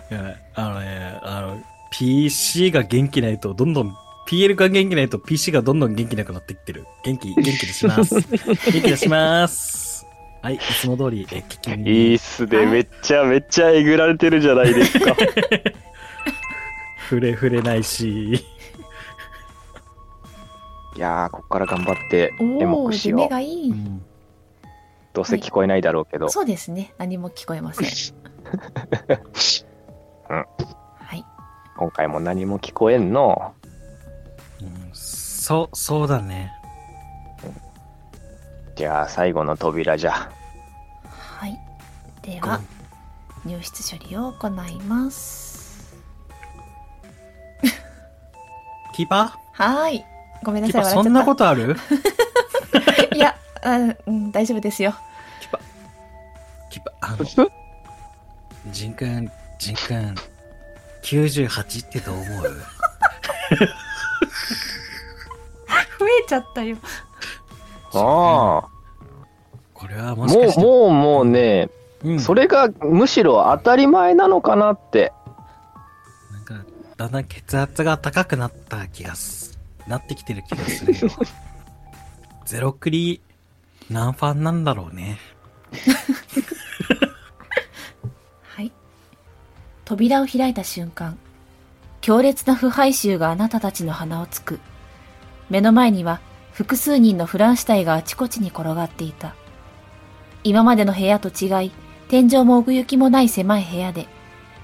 [0.09, 1.61] や、あのね、あの、
[1.91, 3.95] PC が元気ないと、どんどん、
[4.27, 6.85] PL が元気ないと PC がどんどん元気なくなっていってる。
[7.03, 8.15] 元気、元気でします。
[8.23, 9.86] 元気でします。
[10.47, 11.91] はい、いつも通り、え、聞き耳。
[11.91, 12.65] いいっすね。
[12.65, 15.13] めっちゃめっちゃえぐられてるじゃないですか。
[17.09, 18.35] 触れ触れないし。
[18.35, 18.39] い
[20.95, 23.19] やー、こっから頑張っておエモくしよう。
[23.19, 23.71] 夢がいい。
[23.71, 24.01] うん
[25.13, 26.29] どうせ聞こえないだろうけど。
[26.29, 26.93] そうですね。
[26.97, 27.87] 何も聞こえません。
[30.29, 30.45] うんは
[31.13, 31.25] い。
[31.75, 33.53] 今回も何も聞こえんの？
[34.61, 36.53] うんそう、そうだね。
[38.77, 40.31] じゃあ、最後の扉じゃ。
[42.31, 42.41] はい。
[42.41, 42.61] では、
[43.45, 45.95] 入室処理を行います。
[48.93, 50.05] キーパはーい。
[50.43, 51.75] ごめんーなさい、キーパーそんなことある？
[53.09, 54.93] と いや、あうん、大丈夫ですよ。
[55.39, 55.61] キーパー、
[56.71, 57.15] キーパー、あ
[57.45, 57.51] の、
[58.71, 60.15] ジンくん、ジンくん、
[61.03, 62.43] 98ってどう思う？
[65.99, 66.77] 増えちゃったよ。
[67.93, 68.67] ああ。
[69.73, 71.69] これはももう、しかして、もう、もうね、
[72.03, 75.11] うんそれがむしろ当たり前なのかなって。
[76.31, 81.11] なんか、だんだん血圧が高くなった気がす、なってきてる気がするよ。
[82.45, 83.21] ゼロクリ、
[83.89, 85.17] 何ファンなんだろうね。
[88.55, 88.71] はい。
[89.85, 91.17] 扉を開いた瞬間、
[92.01, 94.59] 強烈な腐敗臭があなたたちの鼻をつく。
[95.49, 96.19] 目の前には
[96.51, 99.35] 複数人のフラン死体があちこちに転がっていた。
[100.43, 101.71] 今までの部屋と違い、
[102.09, 104.07] 天井も奥行きもない狭い部屋で、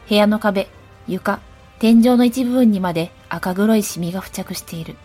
[0.07, 0.69] 部屋の壁、
[1.07, 1.39] 床、
[1.79, 4.95] 天井の一部分にまで赤黒いシミが付着している。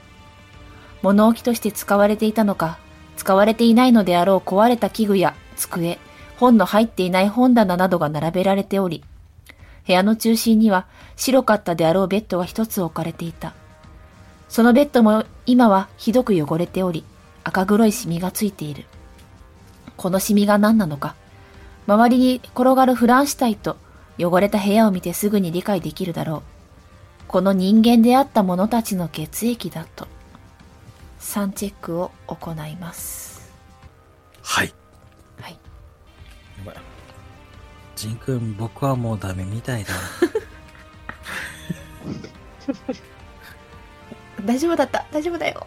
[1.02, 2.78] 物置として使われていたのか、
[3.16, 5.98] 使われていないのであろう壊れた器具や机、
[6.38, 9.02] 本の入っていない本棚などが並べられており、
[9.84, 10.86] 部屋の中心には
[11.16, 13.54] 白かったであろうベッドが一つ置かれていた。
[14.48, 17.02] そのベッドも今はひどく汚れており、
[17.42, 18.84] 赤黒いシミがついている。
[19.96, 21.16] このシミが何なのか、
[21.88, 23.78] 周りに転がるフランシュタイと
[24.18, 26.42] 汚れた部屋を見てすぐに理解できるだろう。
[27.28, 30.06] この人間であった者たちの血液だと。
[31.20, 33.50] 3チェックを行います。
[34.42, 34.74] はい。
[35.40, 35.52] はい。
[35.52, 35.58] や
[36.66, 36.76] ばい。
[37.96, 39.94] ジン君、僕はもうダメみたいだ。
[44.44, 45.06] 大丈夫だった。
[45.10, 45.66] 大丈夫だよ。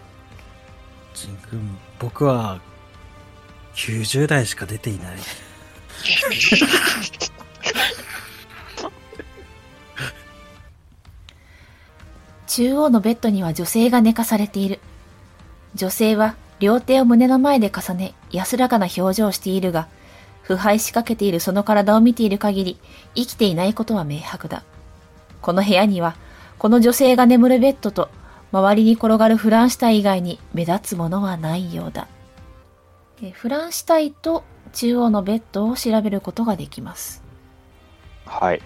[1.16, 2.62] ジン君、僕は
[3.74, 5.18] 90代しか出ていない。
[12.48, 14.80] 中央のベッドには女性が寝かされている。
[15.74, 19.88] 女性は両手を胸の前で重ね、安らかな表情をしているが、
[20.42, 22.80] 腐敗しかけているその体を見ている限り、
[23.16, 24.64] 生きていないことは明白だ。
[25.42, 26.16] この部屋には、
[26.60, 28.10] この女性が眠るベッドと、
[28.52, 32.08] 周りに転がるフランシュタイ以外に目立つものはないようだ。
[33.34, 34.44] フランシュタイと
[34.74, 37.24] 中央のベッドを調べることができます。
[38.26, 38.60] はい。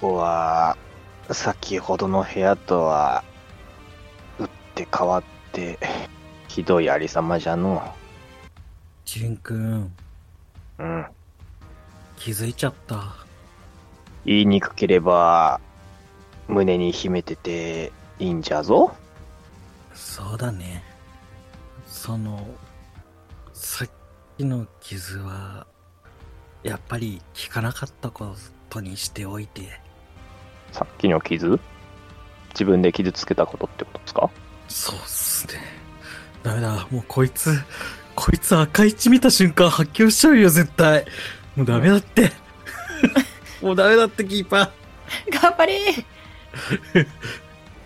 [0.00, 0.76] ここは、
[1.30, 3.24] 先ほどの部屋とは、
[4.38, 5.22] 打って変わっ
[5.52, 5.78] て、
[6.48, 7.82] ひどいありさまじゃの
[9.04, 9.92] ジン君、
[10.78, 10.82] う。
[10.82, 11.06] うん。
[12.16, 13.14] 気づいちゃった。
[14.24, 15.60] 言いにくければ、
[16.48, 18.94] 胸に秘めてていいんじゃぞ。
[19.94, 20.82] そうだね。
[21.86, 22.46] その、
[23.52, 23.88] さっ
[24.36, 25.66] きの傷は、
[26.62, 28.34] やっぱり効かなかったこ
[28.68, 29.80] とにしておいて。
[30.72, 31.58] さっきの傷？
[32.50, 34.30] 自分で傷つけたことってことですか？
[34.68, 35.54] そうっすね。
[36.42, 37.54] ダメだ、もうこいつ、
[38.14, 41.06] こいつ赤い血見た瞬間発狂しちゃうよ、絶対。
[41.54, 42.32] もうダメだって。
[43.62, 45.40] もうダメだって、キーパー。
[45.40, 45.80] 頑張れ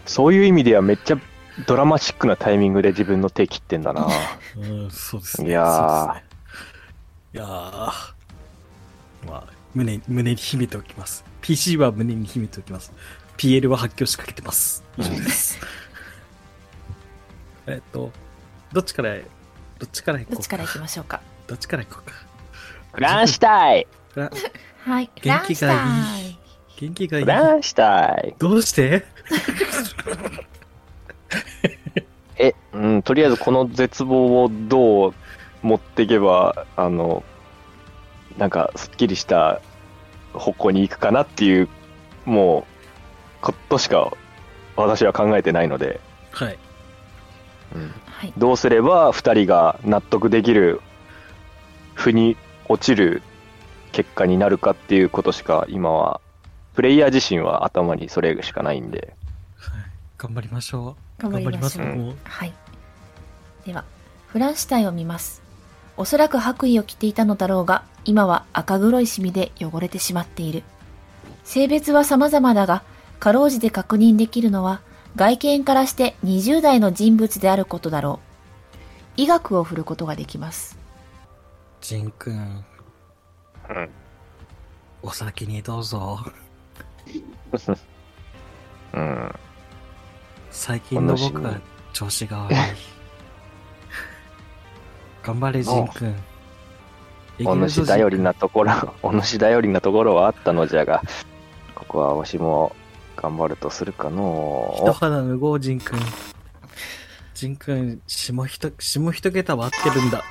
[0.06, 1.18] そういう意味ではめっちゃ
[1.66, 4.06] ドラマチックなタイミングで自分の手切ってんだな。
[4.56, 5.48] うん、そうですね。
[5.48, 6.29] いやーそうですね。
[7.32, 7.46] いやー
[9.24, 11.24] まあ、胸に、胸に秘めておきます。
[11.42, 12.92] PC は胸に秘めておきます。
[13.36, 14.82] PL は発狂しかけてます。
[14.98, 15.60] 以上です。
[17.68, 18.10] えっと、
[18.72, 19.22] どっちから、ど
[19.86, 21.20] っちから行こうどっちから行きましょうか。
[21.46, 22.16] どっちから行こうか。
[22.94, 24.32] フランシュタイフラ
[24.82, 25.10] はい。
[25.22, 26.38] 元気がいいランシュタイ
[26.80, 27.30] 元気がいいフ。
[27.30, 29.04] ランシュタイどうして？
[32.38, 35.14] え、うん、とりあえずこの絶望をどう
[35.62, 37.22] 持っていけば、あの、
[38.38, 39.60] なんか、すっきりした
[40.32, 41.68] 方向に行くかなっていう、
[42.24, 42.66] も
[43.40, 44.12] う、ことしか
[44.76, 46.00] 私は考えてないので、
[46.30, 46.58] はい。
[47.74, 48.32] うん、はい。
[48.36, 50.80] どうすれば2人が納得できる、
[51.94, 52.36] 腑に
[52.68, 53.22] 落ちる
[53.92, 56.20] 結果になるかっていうことしか今は、
[56.74, 59.14] プレイヤー自身は頭にそれしかないんで、
[59.56, 59.82] はい。
[60.18, 61.22] 頑張りましょう。
[61.22, 61.86] 頑張りましょう。
[61.86, 62.52] 頑張りますもうはい。
[63.66, 63.84] では、
[64.28, 65.39] フランシュタイを見ます。
[66.00, 70.62] おそらく白衣を着ていたのだろうが、今は赤黒いシミで汚れてしまっている。
[71.44, 72.82] 性別は様々だが、
[73.18, 74.80] かろうじて確認できるのは、
[75.14, 78.18] 外見からして20代の人物であることだろ
[79.18, 79.20] う。
[79.20, 80.78] 医学を振ることができます。
[81.82, 82.64] ジンくん、
[83.68, 83.90] うん。
[85.02, 86.18] お先にどうぞ。
[88.94, 89.34] うん。
[90.50, 91.60] 最近の僕は
[91.92, 92.56] 調子が悪い。
[95.22, 96.14] 頑張れ、ジンくん。
[97.44, 101.02] お主頼りなところ、 お主頼りなところはあったのじゃが、
[101.74, 102.74] ここはわしも
[103.16, 106.00] 頑張るとするか一の肌脱ごう、ジンくん。
[107.34, 110.22] ジンくん、下一、下一桁は合ってるんだ。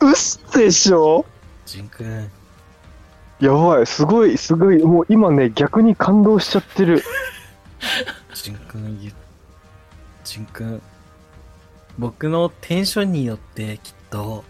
[0.00, 0.06] う。
[0.06, 0.14] うっ
[0.54, 1.26] でしょ？
[1.66, 2.30] ジンくん、
[3.40, 7.02] やばい、すごい、すごい、もう今ね、逆に感動しちゃってる。
[8.32, 9.12] ジンくん、ゆ
[10.24, 10.82] ジンくん。
[11.98, 14.44] 僕のテンションによってきっと、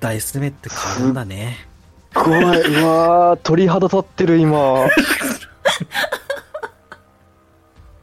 [0.00, 1.66] ダイス目って変わるんだね。
[2.14, 4.88] 怖い、うわー、鳥肌立ってる今。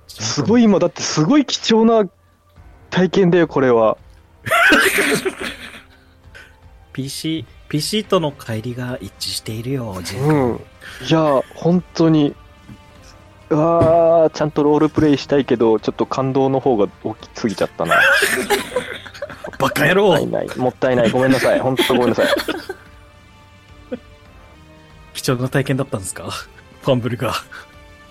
[0.08, 0.62] すごい。
[0.62, 2.10] い今、だってすごい貴重な
[2.90, 3.98] 体験だよ、これは。
[6.94, 10.26] PC、PC との帰りが一致しているよ、ジンく。
[10.26, 10.56] うんん。
[10.56, 10.60] い
[11.10, 12.36] や、本当に。
[13.52, 17.96] うわー、ちゃんとロールプレイしたいけど、ちょっと感動の方が大きすぎちゃったな。
[19.60, 20.58] バカ野郎もったいない。
[20.58, 21.10] もったいない。
[21.12, 21.60] ごめんなさい。
[21.60, 22.28] 本当ごめんなさい。
[25.14, 26.30] 貴重な体験だったんですか？
[26.82, 27.34] ファンブルが。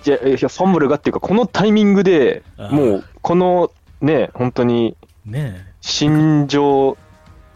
[0.03, 3.71] じゃいや、ファンブルがっていうか、このタイミングでもう、この
[4.01, 7.09] ね、本当にね心情え。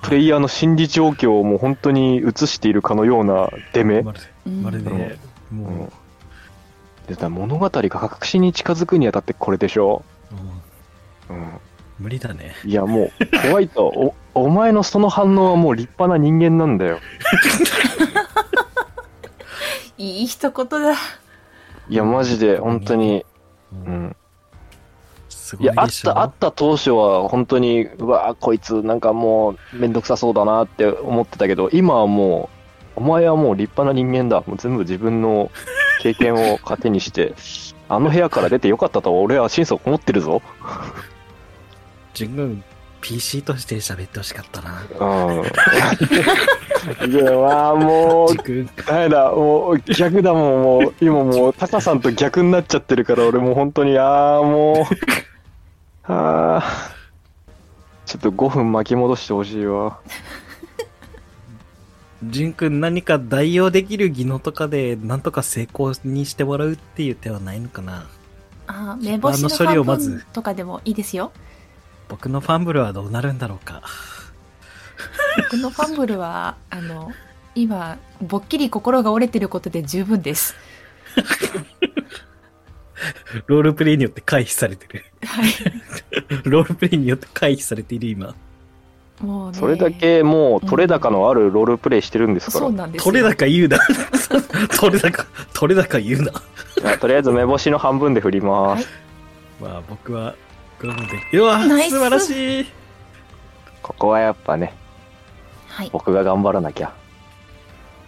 [0.02, 4.02] プレイヤーの心理状況をもう本当に映しているかのような出目。
[4.02, 5.92] まるで、うんまるで、もうん
[7.08, 10.02] で物語が確信に近づくにあたってこれでしょ？
[10.30, 10.42] う、も
[11.30, 11.60] うん、う
[11.98, 12.54] 無理だね。
[12.64, 16.98] いやもう、ホワイト、お、お前のその反応はもう立派な人間なんだよ。
[19.98, 20.92] いい一言だ。
[21.88, 23.24] いや、マジで、本当に、
[23.72, 24.16] ううん
[25.60, 25.88] いや、あっ。
[25.90, 32.51] た、あった当初は本当に、うわこいつなんかもうめんどくさそうだなって思ってたけど、今はもう、
[32.96, 34.42] お前はもう立派な人間だ。
[34.46, 35.50] もう全部自分の
[36.00, 37.34] 経験を糧にして、
[37.88, 40.42] あの部屋から出てよかったと俺は心底思ってるぞ。
[42.14, 42.64] 純軍、
[43.00, 44.82] PC として喋ってほしかったな。
[44.98, 47.10] うん。
[47.10, 48.36] いや、まあもう
[48.86, 54.94] ダメだ、もう逆だもん、もう、今もう、タカさんと逆になっちゃってるから、俺もう本当に、ああ、もう、
[56.12, 56.62] ああ、
[58.06, 59.98] ちょっと5分巻き戻してほしいわ。
[62.24, 68.06] 純君何か代用できる技能とかでなんとか成功にしてもらうっていう手はないのかな
[68.66, 71.32] あー目星の処理をま半ず分とかでもいいですよ。
[72.08, 73.82] 僕のファンブルはどうなるんだろうか。
[75.36, 77.10] 僕のファンブルは、あの、
[77.54, 80.54] 今、ぼっきり心が折れてることで十分です。
[83.46, 85.04] ロールプレイによって回避されてる。
[85.24, 85.50] はい。
[86.44, 88.34] ロールプレイによって回避されている今。
[89.22, 89.58] もうね。
[89.58, 92.66] それだけもう、取れ高のあるロールプレイしてるんですから。
[92.66, 93.12] そうなんですよ。
[93.12, 93.78] 取れ高言うな。
[94.78, 96.98] 取れ高、取れ高言うな。
[96.98, 98.88] とりあえず、目星の半分で振ります。
[99.60, 100.34] まあ僕は、
[100.80, 102.66] これもで、うわ、素晴らしい。
[103.82, 104.74] ここはやっぱね、
[105.68, 105.90] はい。
[105.92, 106.92] 僕が頑張らなきゃ。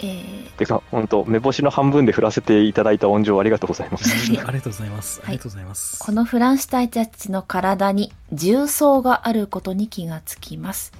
[0.01, 4.11] えー、てか、本当目星の半分で振らせていただいた恩情ありがとうございます。
[4.11, 5.21] ありがとうございます。
[5.23, 5.99] あはいりがとうございます。
[5.99, 10.93] このフランス隊たちの体に重曹があることに気がつきます。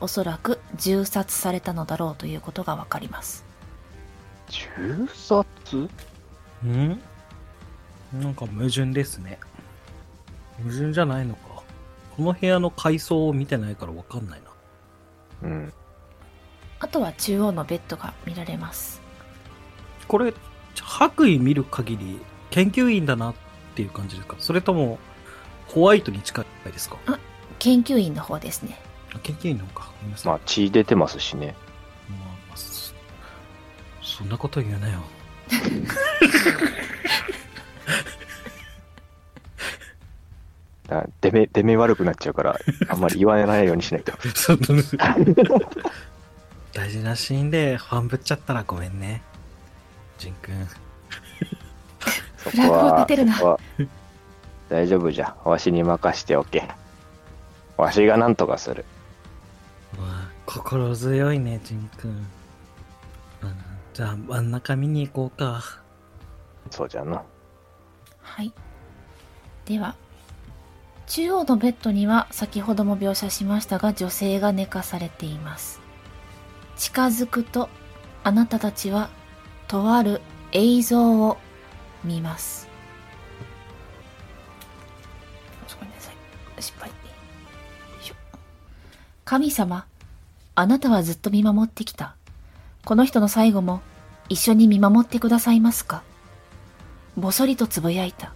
[0.00, 3.44] おそらく銃殺されたのだろうということがわかります。
[4.48, 5.88] 銃殺？
[6.64, 7.00] ん？
[8.12, 9.38] なんか矛盾ですね。
[10.58, 11.62] 矛盾じゃないのか。
[12.16, 14.40] この部屋の階層を見てないからわかんない
[15.42, 15.48] な。
[15.48, 15.72] うん。
[16.80, 19.00] あとは中央のベッドが見られます。
[20.06, 20.32] これ、
[20.80, 22.20] 白衣見る限り、
[22.50, 23.34] 研究員だなっ
[23.74, 24.36] ていう感じですか？
[24.38, 24.98] それとも、
[25.66, 26.96] ホワイトに近いですか？
[27.58, 28.80] 研究員の方ですね。
[29.14, 29.92] あ研究員の方か。
[30.00, 30.32] ごめんなさい。
[30.32, 31.54] まあ、血出てますしね。
[32.08, 32.92] まあまあそ
[34.02, 35.00] そんなこと言うなよ。
[40.88, 44.12] だ出目、出目悪くなっちゃうから、あんまり言わないようにしないと。
[46.72, 49.22] 大事なシーンでファンぶっちゃったらごめんね。
[50.18, 50.66] ジンくん。
[52.38, 53.60] そフラグを立てるなそこは
[54.68, 55.36] 大丈夫じゃ。
[55.44, 56.68] わしに任しておけ。
[57.76, 58.84] わしが何とかする。
[59.96, 62.26] まあ、心強いね、ジンくん
[63.98, 65.80] じゃあ、真ん中見に行こうか。
[66.70, 67.22] そうじゃな。
[68.20, 68.52] はい。
[69.64, 69.96] では、
[71.08, 75.80] 中央のベッドには先ほども描写しましたが女性が寝かされています。
[76.76, 77.68] 近づくと
[78.22, 79.10] あなたたちは
[79.66, 80.20] とある
[80.52, 81.38] 映像を
[82.04, 82.67] 見ます。
[89.28, 89.84] 神様、
[90.54, 92.16] あなたはずっと見守ってきた。
[92.86, 93.82] この人の最後も
[94.30, 96.02] 一緒に見守ってくださいますか？
[97.14, 98.32] ぼそりとつぶやいた。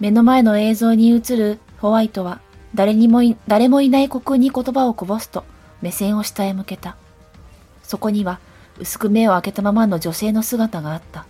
[0.00, 2.40] 目の前の映像に映るホワイトは
[2.74, 5.44] 誰にもい、誰もいない虚空に言葉をこぼすと
[5.82, 6.96] 目線を下へ向けた。
[7.82, 8.40] そこには
[8.78, 11.26] 薄く目を開けたままの女性の姿があった。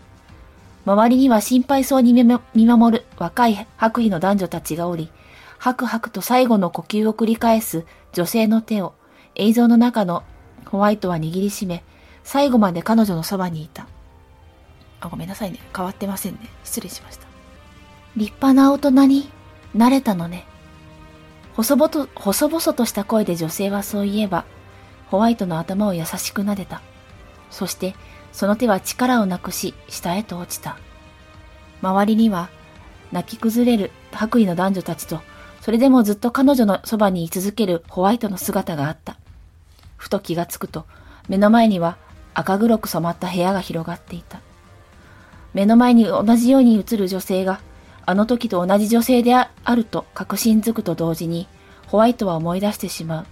[0.86, 5.10] 周りには心配そうに見守る若い白衣の男女たちがおり、
[5.58, 8.94] ハクハクと最後の呼吸を繰り返す女性の手を
[9.34, 10.22] 映像の中の
[10.66, 11.82] ホワイトは握りしめ、
[12.24, 13.86] 最後まで彼女のそばにいた。
[15.00, 15.58] あ、ごめんなさいね。
[15.74, 16.40] 変わってませんね。
[16.64, 17.26] 失礼しました。
[18.16, 19.30] 立派な大人に
[19.74, 20.46] なれたのね。
[21.54, 24.44] 細々と、細々とした声で女性はそういえば、
[25.08, 26.80] ホワイトの頭を優しく撫でた。
[27.50, 27.94] そして、
[28.32, 30.78] その手は力をなくし、下へと落ちた。
[31.82, 32.48] 周りには、
[33.10, 35.20] 泣き崩れる白衣の男女たちと、
[35.62, 39.16] それでもずっと彼女のそばに居続けるホワイトの姿があった。
[39.96, 40.86] ふと気がつくと、
[41.28, 41.96] 目の前には
[42.34, 44.40] 赤黒く染まった部屋が広がっていた。
[45.54, 47.60] 目の前に同じように映る女性が、
[48.04, 51.46] あの時と同じ女性であると確信づくと同時に、
[51.86, 53.26] ホワイトは思い出してしまう。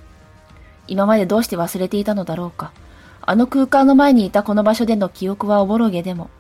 [0.87, 2.71] 今までどうして忘れていたのだろうか。
[3.23, 6.31] あの空間の前にいたこの場所での記憶はおぼろげでも、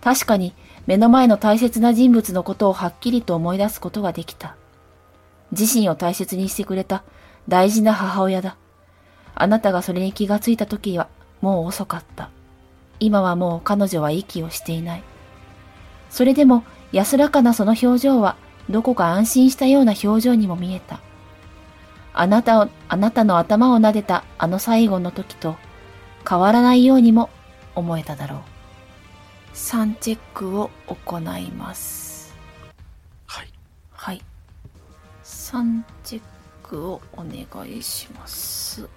[0.00, 0.54] 確かに
[0.86, 4.54] 目の前の大切な人物のことをはっきりと思い出すことができた。
[5.52, 7.04] 自身を大切にしてくれた
[7.48, 8.56] 大事な母親だ。
[9.34, 11.08] あなたがそれに気がついた時は
[11.40, 12.30] もう遅かった。
[12.98, 15.02] 今はもう彼女は息をしていない。
[16.10, 18.36] それでも安らかなその表情は
[18.68, 21.00] どこか安心したような表情にも見えた。
[22.12, 25.56] あなたを、あなたの頭を撫でたあの最後の時と
[26.28, 27.30] 変わらないようにも
[27.74, 28.40] 思えただろう。
[29.54, 32.09] 3チェックを行います。
[35.50, 36.22] 3チェッ
[36.62, 38.88] クをお願いします。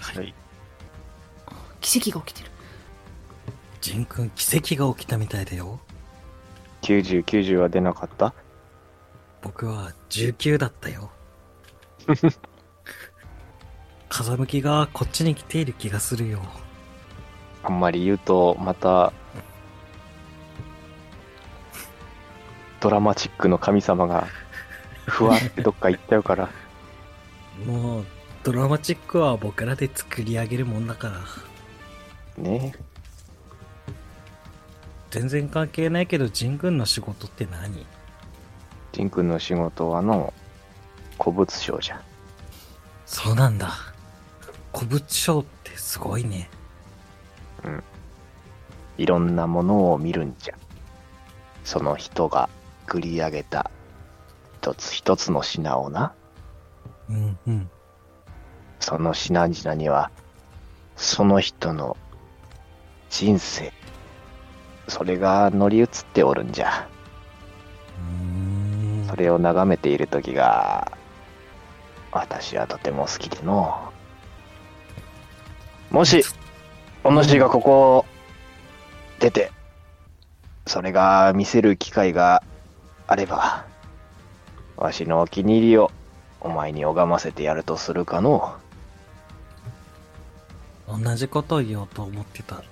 [0.00, 0.34] はい。
[1.80, 2.50] 奇跡が起きてる。
[3.80, 5.80] ジン君、奇跡が起きたみたいだよ。
[6.82, 8.34] 90、90は出なかった？
[9.40, 11.10] 僕は19だったよ。
[14.08, 16.40] 風向きがこっちに来ている気がするよ。
[17.62, 19.12] あんまり言うと、また、
[22.80, 24.26] ドラマチックの神様が、
[25.12, 26.48] ふわってどっか行っちゃうから。
[27.66, 28.04] もう、
[28.42, 31.08] ドラマチックは僕らで作り上げるもんだか
[32.38, 32.42] ら。
[32.42, 32.74] ね
[35.10, 37.86] 全然関係ないけど、ジン君の仕事って何？
[38.92, 40.32] ジン君の仕事はの、
[41.18, 42.00] 古物商じゃ。
[43.04, 43.74] そうなんだ。
[44.74, 46.48] 古物商ってすごいね。
[48.96, 50.54] いろんなものを見るんじゃ。
[51.64, 52.48] その人が
[52.86, 53.70] 繰り上げた
[54.62, 56.14] 一つ一つの品をな、
[57.10, 57.70] うんうん。
[58.78, 60.12] その品々には、
[60.94, 61.96] その人の
[63.10, 63.72] 人生、
[64.86, 66.88] それが乗り移っておるんじゃ。
[69.08, 70.96] それを眺めている時が、
[72.12, 73.92] 私はとても好きでの。
[75.90, 76.22] もし、
[77.02, 78.06] お主がここを
[79.18, 79.50] 出て、
[80.68, 82.44] それが見せる機会が
[83.08, 83.71] あれば、
[84.82, 85.92] わしのお気に入りを
[86.40, 88.56] お前に拝ませてやるとするかの。
[90.88, 92.56] 同じこと言おうと思ってた。
[92.56, 92.62] うん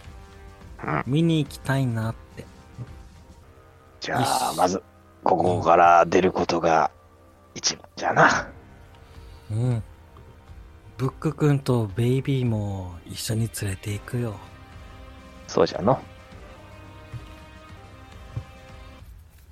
[1.07, 2.45] 見に行きたいなって。
[4.01, 4.83] じゃあまず、
[5.23, 6.91] ここから出ることが
[7.55, 8.49] 一番じゃな。
[9.53, 9.83] うん。
[10.97, 14.35] ブック君とベイビーも一緒に連れて行くよ。
[15.47, 15.93] そうじゃの。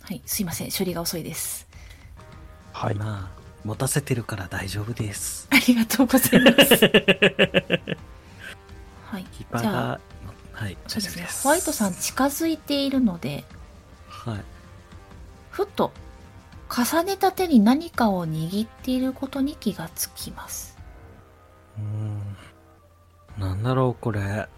[0.02, 0.70] はい、すいません。
[0.76, 1.67] 処理が遅いです。
[2.78, 2.94] はい。
[2.94, 5.48] まあ、持たせてるから大丈夫です。
[5.52, 6.74] ありがとうございます。
[9.10, 9.46] はいキー。
[9.50, 10.00] パーじゃあ、が、
[10.52, 11.26] はい、そうですね。
[11.42, 13.44] ホワイトさん近づいているので、
[14.08, 14.44] はい。
[15.50, 15.92] ふと、
[16.70, 20.78] 重ねた手に何かを握っていることに気がつきます。
[21.78, 22.36] うーん。
[23.38, 24.48] なんだろう、これ。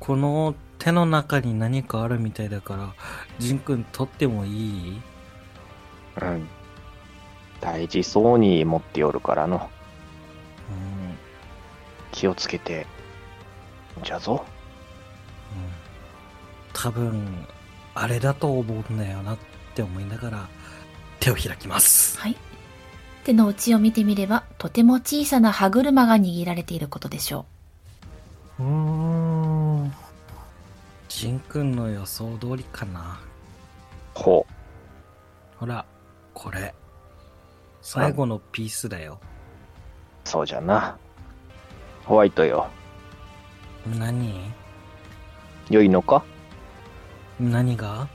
[0.00, 2.94] この手の中に何かあるみたいだから、
[3.38, 5.00] ジン君取ってもいい？
[6.20, 6.48] うん。
[7.60, 9.56] 大事そうに持っておるからの。
[9.56, 11.16] うん。
[12.12, 12.86] 気をつけて。
[14.04, 14.44] じゃぞ。
[16.76, 17.46] 多分、
[17.94, 19.38] あれだと思うんだよなっ
[19.74, 20.48] て思いながら、
[21.20, 22.18] 手を開きます。
[22.20, 22.36] はい。
[23.24, 27.46] 手の内を見てみれば、とても小さな歯車が握られていることでしょ
[28.60, 29.94] うーん。
[31.08, 33.18] ジン君の予想通りかな。
[34.12, 34.46] ほ
[35.58, 35.86] ほら、
[36.34, 36.74] これ。
[37.88, 39.20] 最後のピースだよ。
[39.22, 40.28] う。
[40.28, 40.98] そうじゃな。
[42.04, 42.66] ホワイトよ。
[43.96, 44.40] 何？
[45.70, 46.24] 良いのか？
[47.38, 48.08] 何が？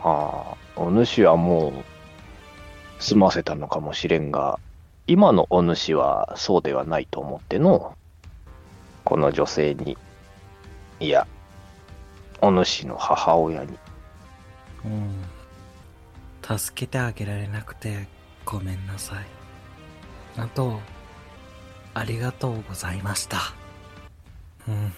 [0.00, 4.58] ああ、お主はもう、済ませたのかもしれんが、
[5.06, 7.94] 今のお主はそうではないと思っての。
[9.04, 9.98] この女性に、
[11.00, 11.26] いや、
[12.40, 13.78] お主の母親に、
[14.86, 16.58] うん。
[16.58, 18.08] 助けてあげられなくて
[18.44, 19.24] ごめんなさい。
[20.36, 20.80] あと、
[21.94, 23.38] ありがとうございました。
[24.68, 24.92] うん。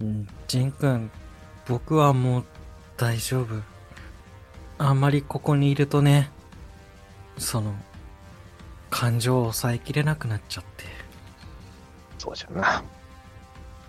[0.00, 1.10] うんジン君、
[1.66, 2.44] 僕はもう
[2.96, 3.62] 大丈夫。
[4.78, 6.30] あんまりここにいるとね、
[7.38, 7.74] その、
[8.90, 10.84] 感情を抑えきれなくなっちゃって。
[12.18, 12.82] そうじゃな。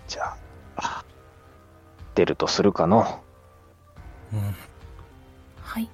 [0.06, 0.36] じゃあ、
[0.76, 1.04] あ
[2.14, 3.22] 出るとするかの。
[4.32, 4.38] うん。
[4.40, 4.54] う。
[5.62, 5.88] はい。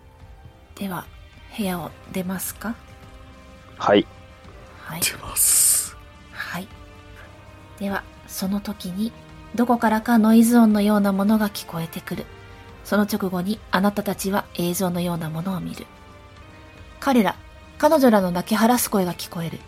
[0.74, 1.06] では、
[1.56, 2.74] 部屋を出ますか？
[3.78, 4.06] はい。
[4.80, 5.00] はい。
[5.00, 5.96] 出ます。
[6.32, 6.68] はい。
[7.78, 9.12] では、その時に、
[9.54, 12.26] どこからかノイズ音のようなものが聞こえてくる。
[12.84, 15.86] その直後にあなたたちは映像のようなものを見る。
[17.00, 17.36] 彼ら、
[17.78, 19.58] 彼女らの泣き晴らす声が聞こえる。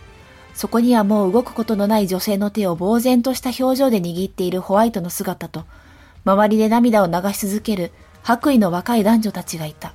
[0.54, 5.64] そこにはもう動くことのない女性の手を呆然とした表情で握っているホワイトの姿と、
[6.24, 9.94] 周りで涙を流し続ける白衣の若い男女たちがいた。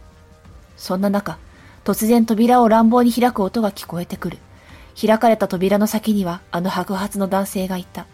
[0.77, 1.37] そんな中、
[1.83, 4.37] 突然扉を乱暴に開く音が聞こえてくる。
[4.99, 8.05] 開かれた扉の先にはあの白髪の男性がいた。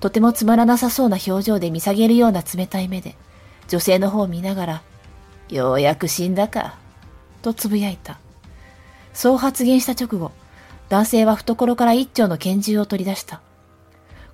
[0.00, 3.14] とてもつまらなさそうな表情で見下げるような冷たい目で、
[3.68, 4.82] 女性の方を見ながら、
[5.48, 6.76] ようやく死んだか、
[7.40, 8.18] とつぶやいた。
[9.12, 10.32] そう発言した直後、
[10.88, 13.40] 男性は懐から一丁の拳銃を取り出した。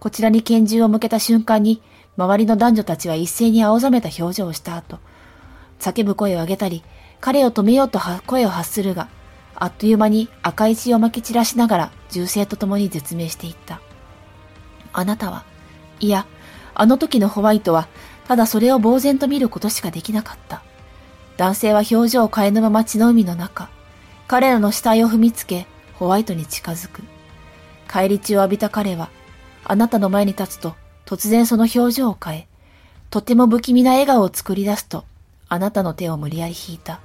[0.01, 1.83] こちらに拳銃を向けた瞬間に、
[2.17, 4.99] 周りの男女たちは一斉に青ざめた表情をした後、
[5.79, 6.83] 叫ぶ声を上げたり、
[7.21, 9.09] 彼を止めようと声を発するが、
[9.55, 13.81] あっという間に赤い血をまき散らしながら銃声と共に絶命していった。
[14.93, 15.45] あなたは、
[16.01, 16.27] いや、
[16.75, 17.89] あの時のホワイトは、
[18.29, 20.63] ただそれを呆然と見ることしかできなかった。
[21.37, 23.69] 男性は表情を変えぬまま血の海の中、
[24.27, 27.03] 彼らの死体を踏みつけ、ホワイトに近づく。
[27.91, 29.09] 帰り血を浴びた彼は、
[29.65, 32.49] あなたの前に立つと、突然その表情を変え、
[33.11, 35.05] とても不気味な笑顔を作り出すと、
[35.49, 37.01] あなたの手を無理やり引いた。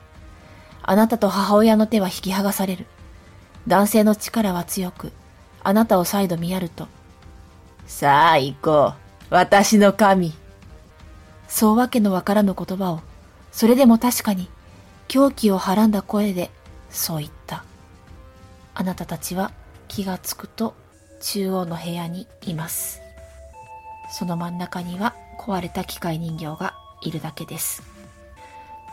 [0.84, 2.86] あなたと母親の手は引き剥がされる。
[3.68, 5.14] 男性の力は強く、
[5.64, 6.88] あなたを再度見やると、
[7.88, 8.94] さあ行こ
[9.30, 9.34] う。
[9.34, 10.34] 私の神。
[11.48, 13.02] そうわけのわからぬ言葉を、
[13.52, 14.50] それでも確かに、
[15.08, 16.52] 狂気をはらんだ声で、
[16.90, 17.64] そう言った。
[18.76, 19.52] あなたたちは
[19.88, 20.76] 気がつくと
[21.22, 23.02] 中央の部屋にいます。
[24.12, 27.93] その真ん中には壊れた機械人形がいるだけです。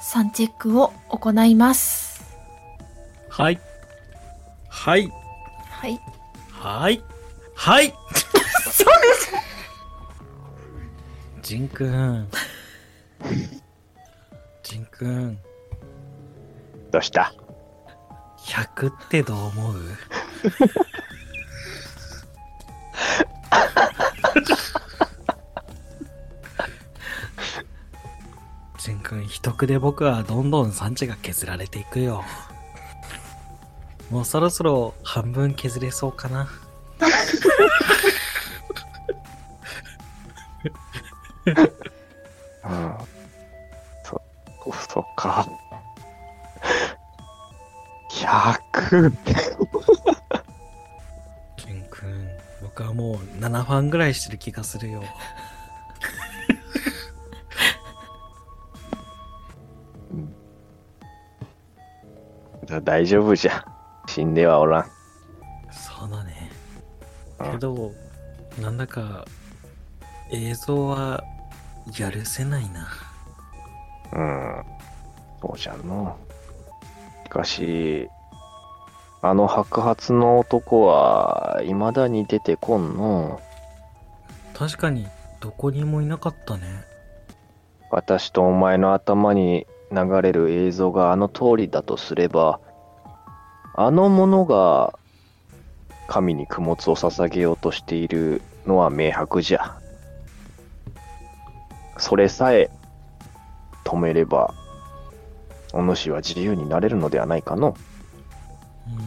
[0.01, 2.25] 3チェックを行います。
[3.29, 3.61] はい。
[4.69, 5.11] はい。
[5.69, 6.01] はい。
[6.51, 7.03] はい。
[7.55, 7.95] はい。
[8.71, 9.33] そうです
[11.43, 12.29] ジンくん。
[14.63, 15.39] ジンくん。
[16.91, 17.33] どうした
[18.39, 19.77] ？100ってどう思う？
[29.61, 32.25] ンくん、一区で僕はどんどん産地が削られていくよ。
[34.11, 36.49] もうそろそろ半分削れそうかな。
[41.47, 42.95] うん。
[44.05, 44.23] そ、
[44.89, 45.47] そっか。
[48.11, 49.13] 100!
[51.57, 52.29] ケン君、
[52.63, 55.03] 僕はもう7ファンぐらいしてる気がするよ。
[62.91, 63.65] 大丈夫じゃ。
[64.09, 64.85] 死んではおらん。
[65.71, 66.51] そうだね。
[67.53, 67.93] けど、
[68.61, 69.25] なんだか
[70.33, 71.23] 映像は
[71.97, 72.89] やるせないな。
[74.13, 74.65] うん。
[75.41, 76.17] そうじゃんの。
[77.27, 78.09] しかし、
[79.23, 83.41] あの白髪の男は、未だに出てこんの。
[84.53, 85.07] 確かに、
[85.39, 86.83] どこにもいなかったね。
[87.89, 92.59] 私とお前の頭に流れる映像があの通りだとすれば、
[93.83, 94.93] あの者が
[96.07, 99.81] 神に供物を捧げようとしているのは明白じゃ。
[101.97, 102.71] それさえ
[103.87, 104.53] 止めれば、
[105.73, 107.75] お主は自由になれるのではないかの。
[108.87, 109.03] うん、うん、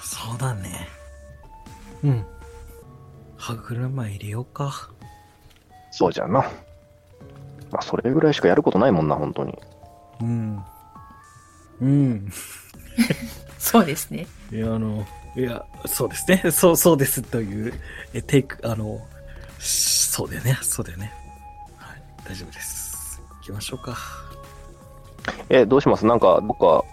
[0.00, 0.88] そうだね。
[2.04, 2.24] うん。
[3.36, 4.88] 歯車入れようか。
[5.90, 6.50] そうじゃな。
[7.70, 9.58] まあ、それぐらいしかやることないもんな、本当に。
[10.22, 10.64] うん。
[11.82, 12.32] うん。
[13.58, 14.26] そうですね。
[14.52, 16.42] いや、あの、いや、そうですね。
[16.52, 17.74] そう、そうですという、
[18.12, 19.00] え、テイク、あの、
[19.58, 20.58] そうだよね。
[20.62, 21.12] そうだよね。
[21.76, 22.02] はい。
[22.24, 23.20] 大丈夫です。
[23.40, 23.96] 行きましょうか。
[25.48, 26.04] え、どうします？
[26.06, 26.84] なんか、どっか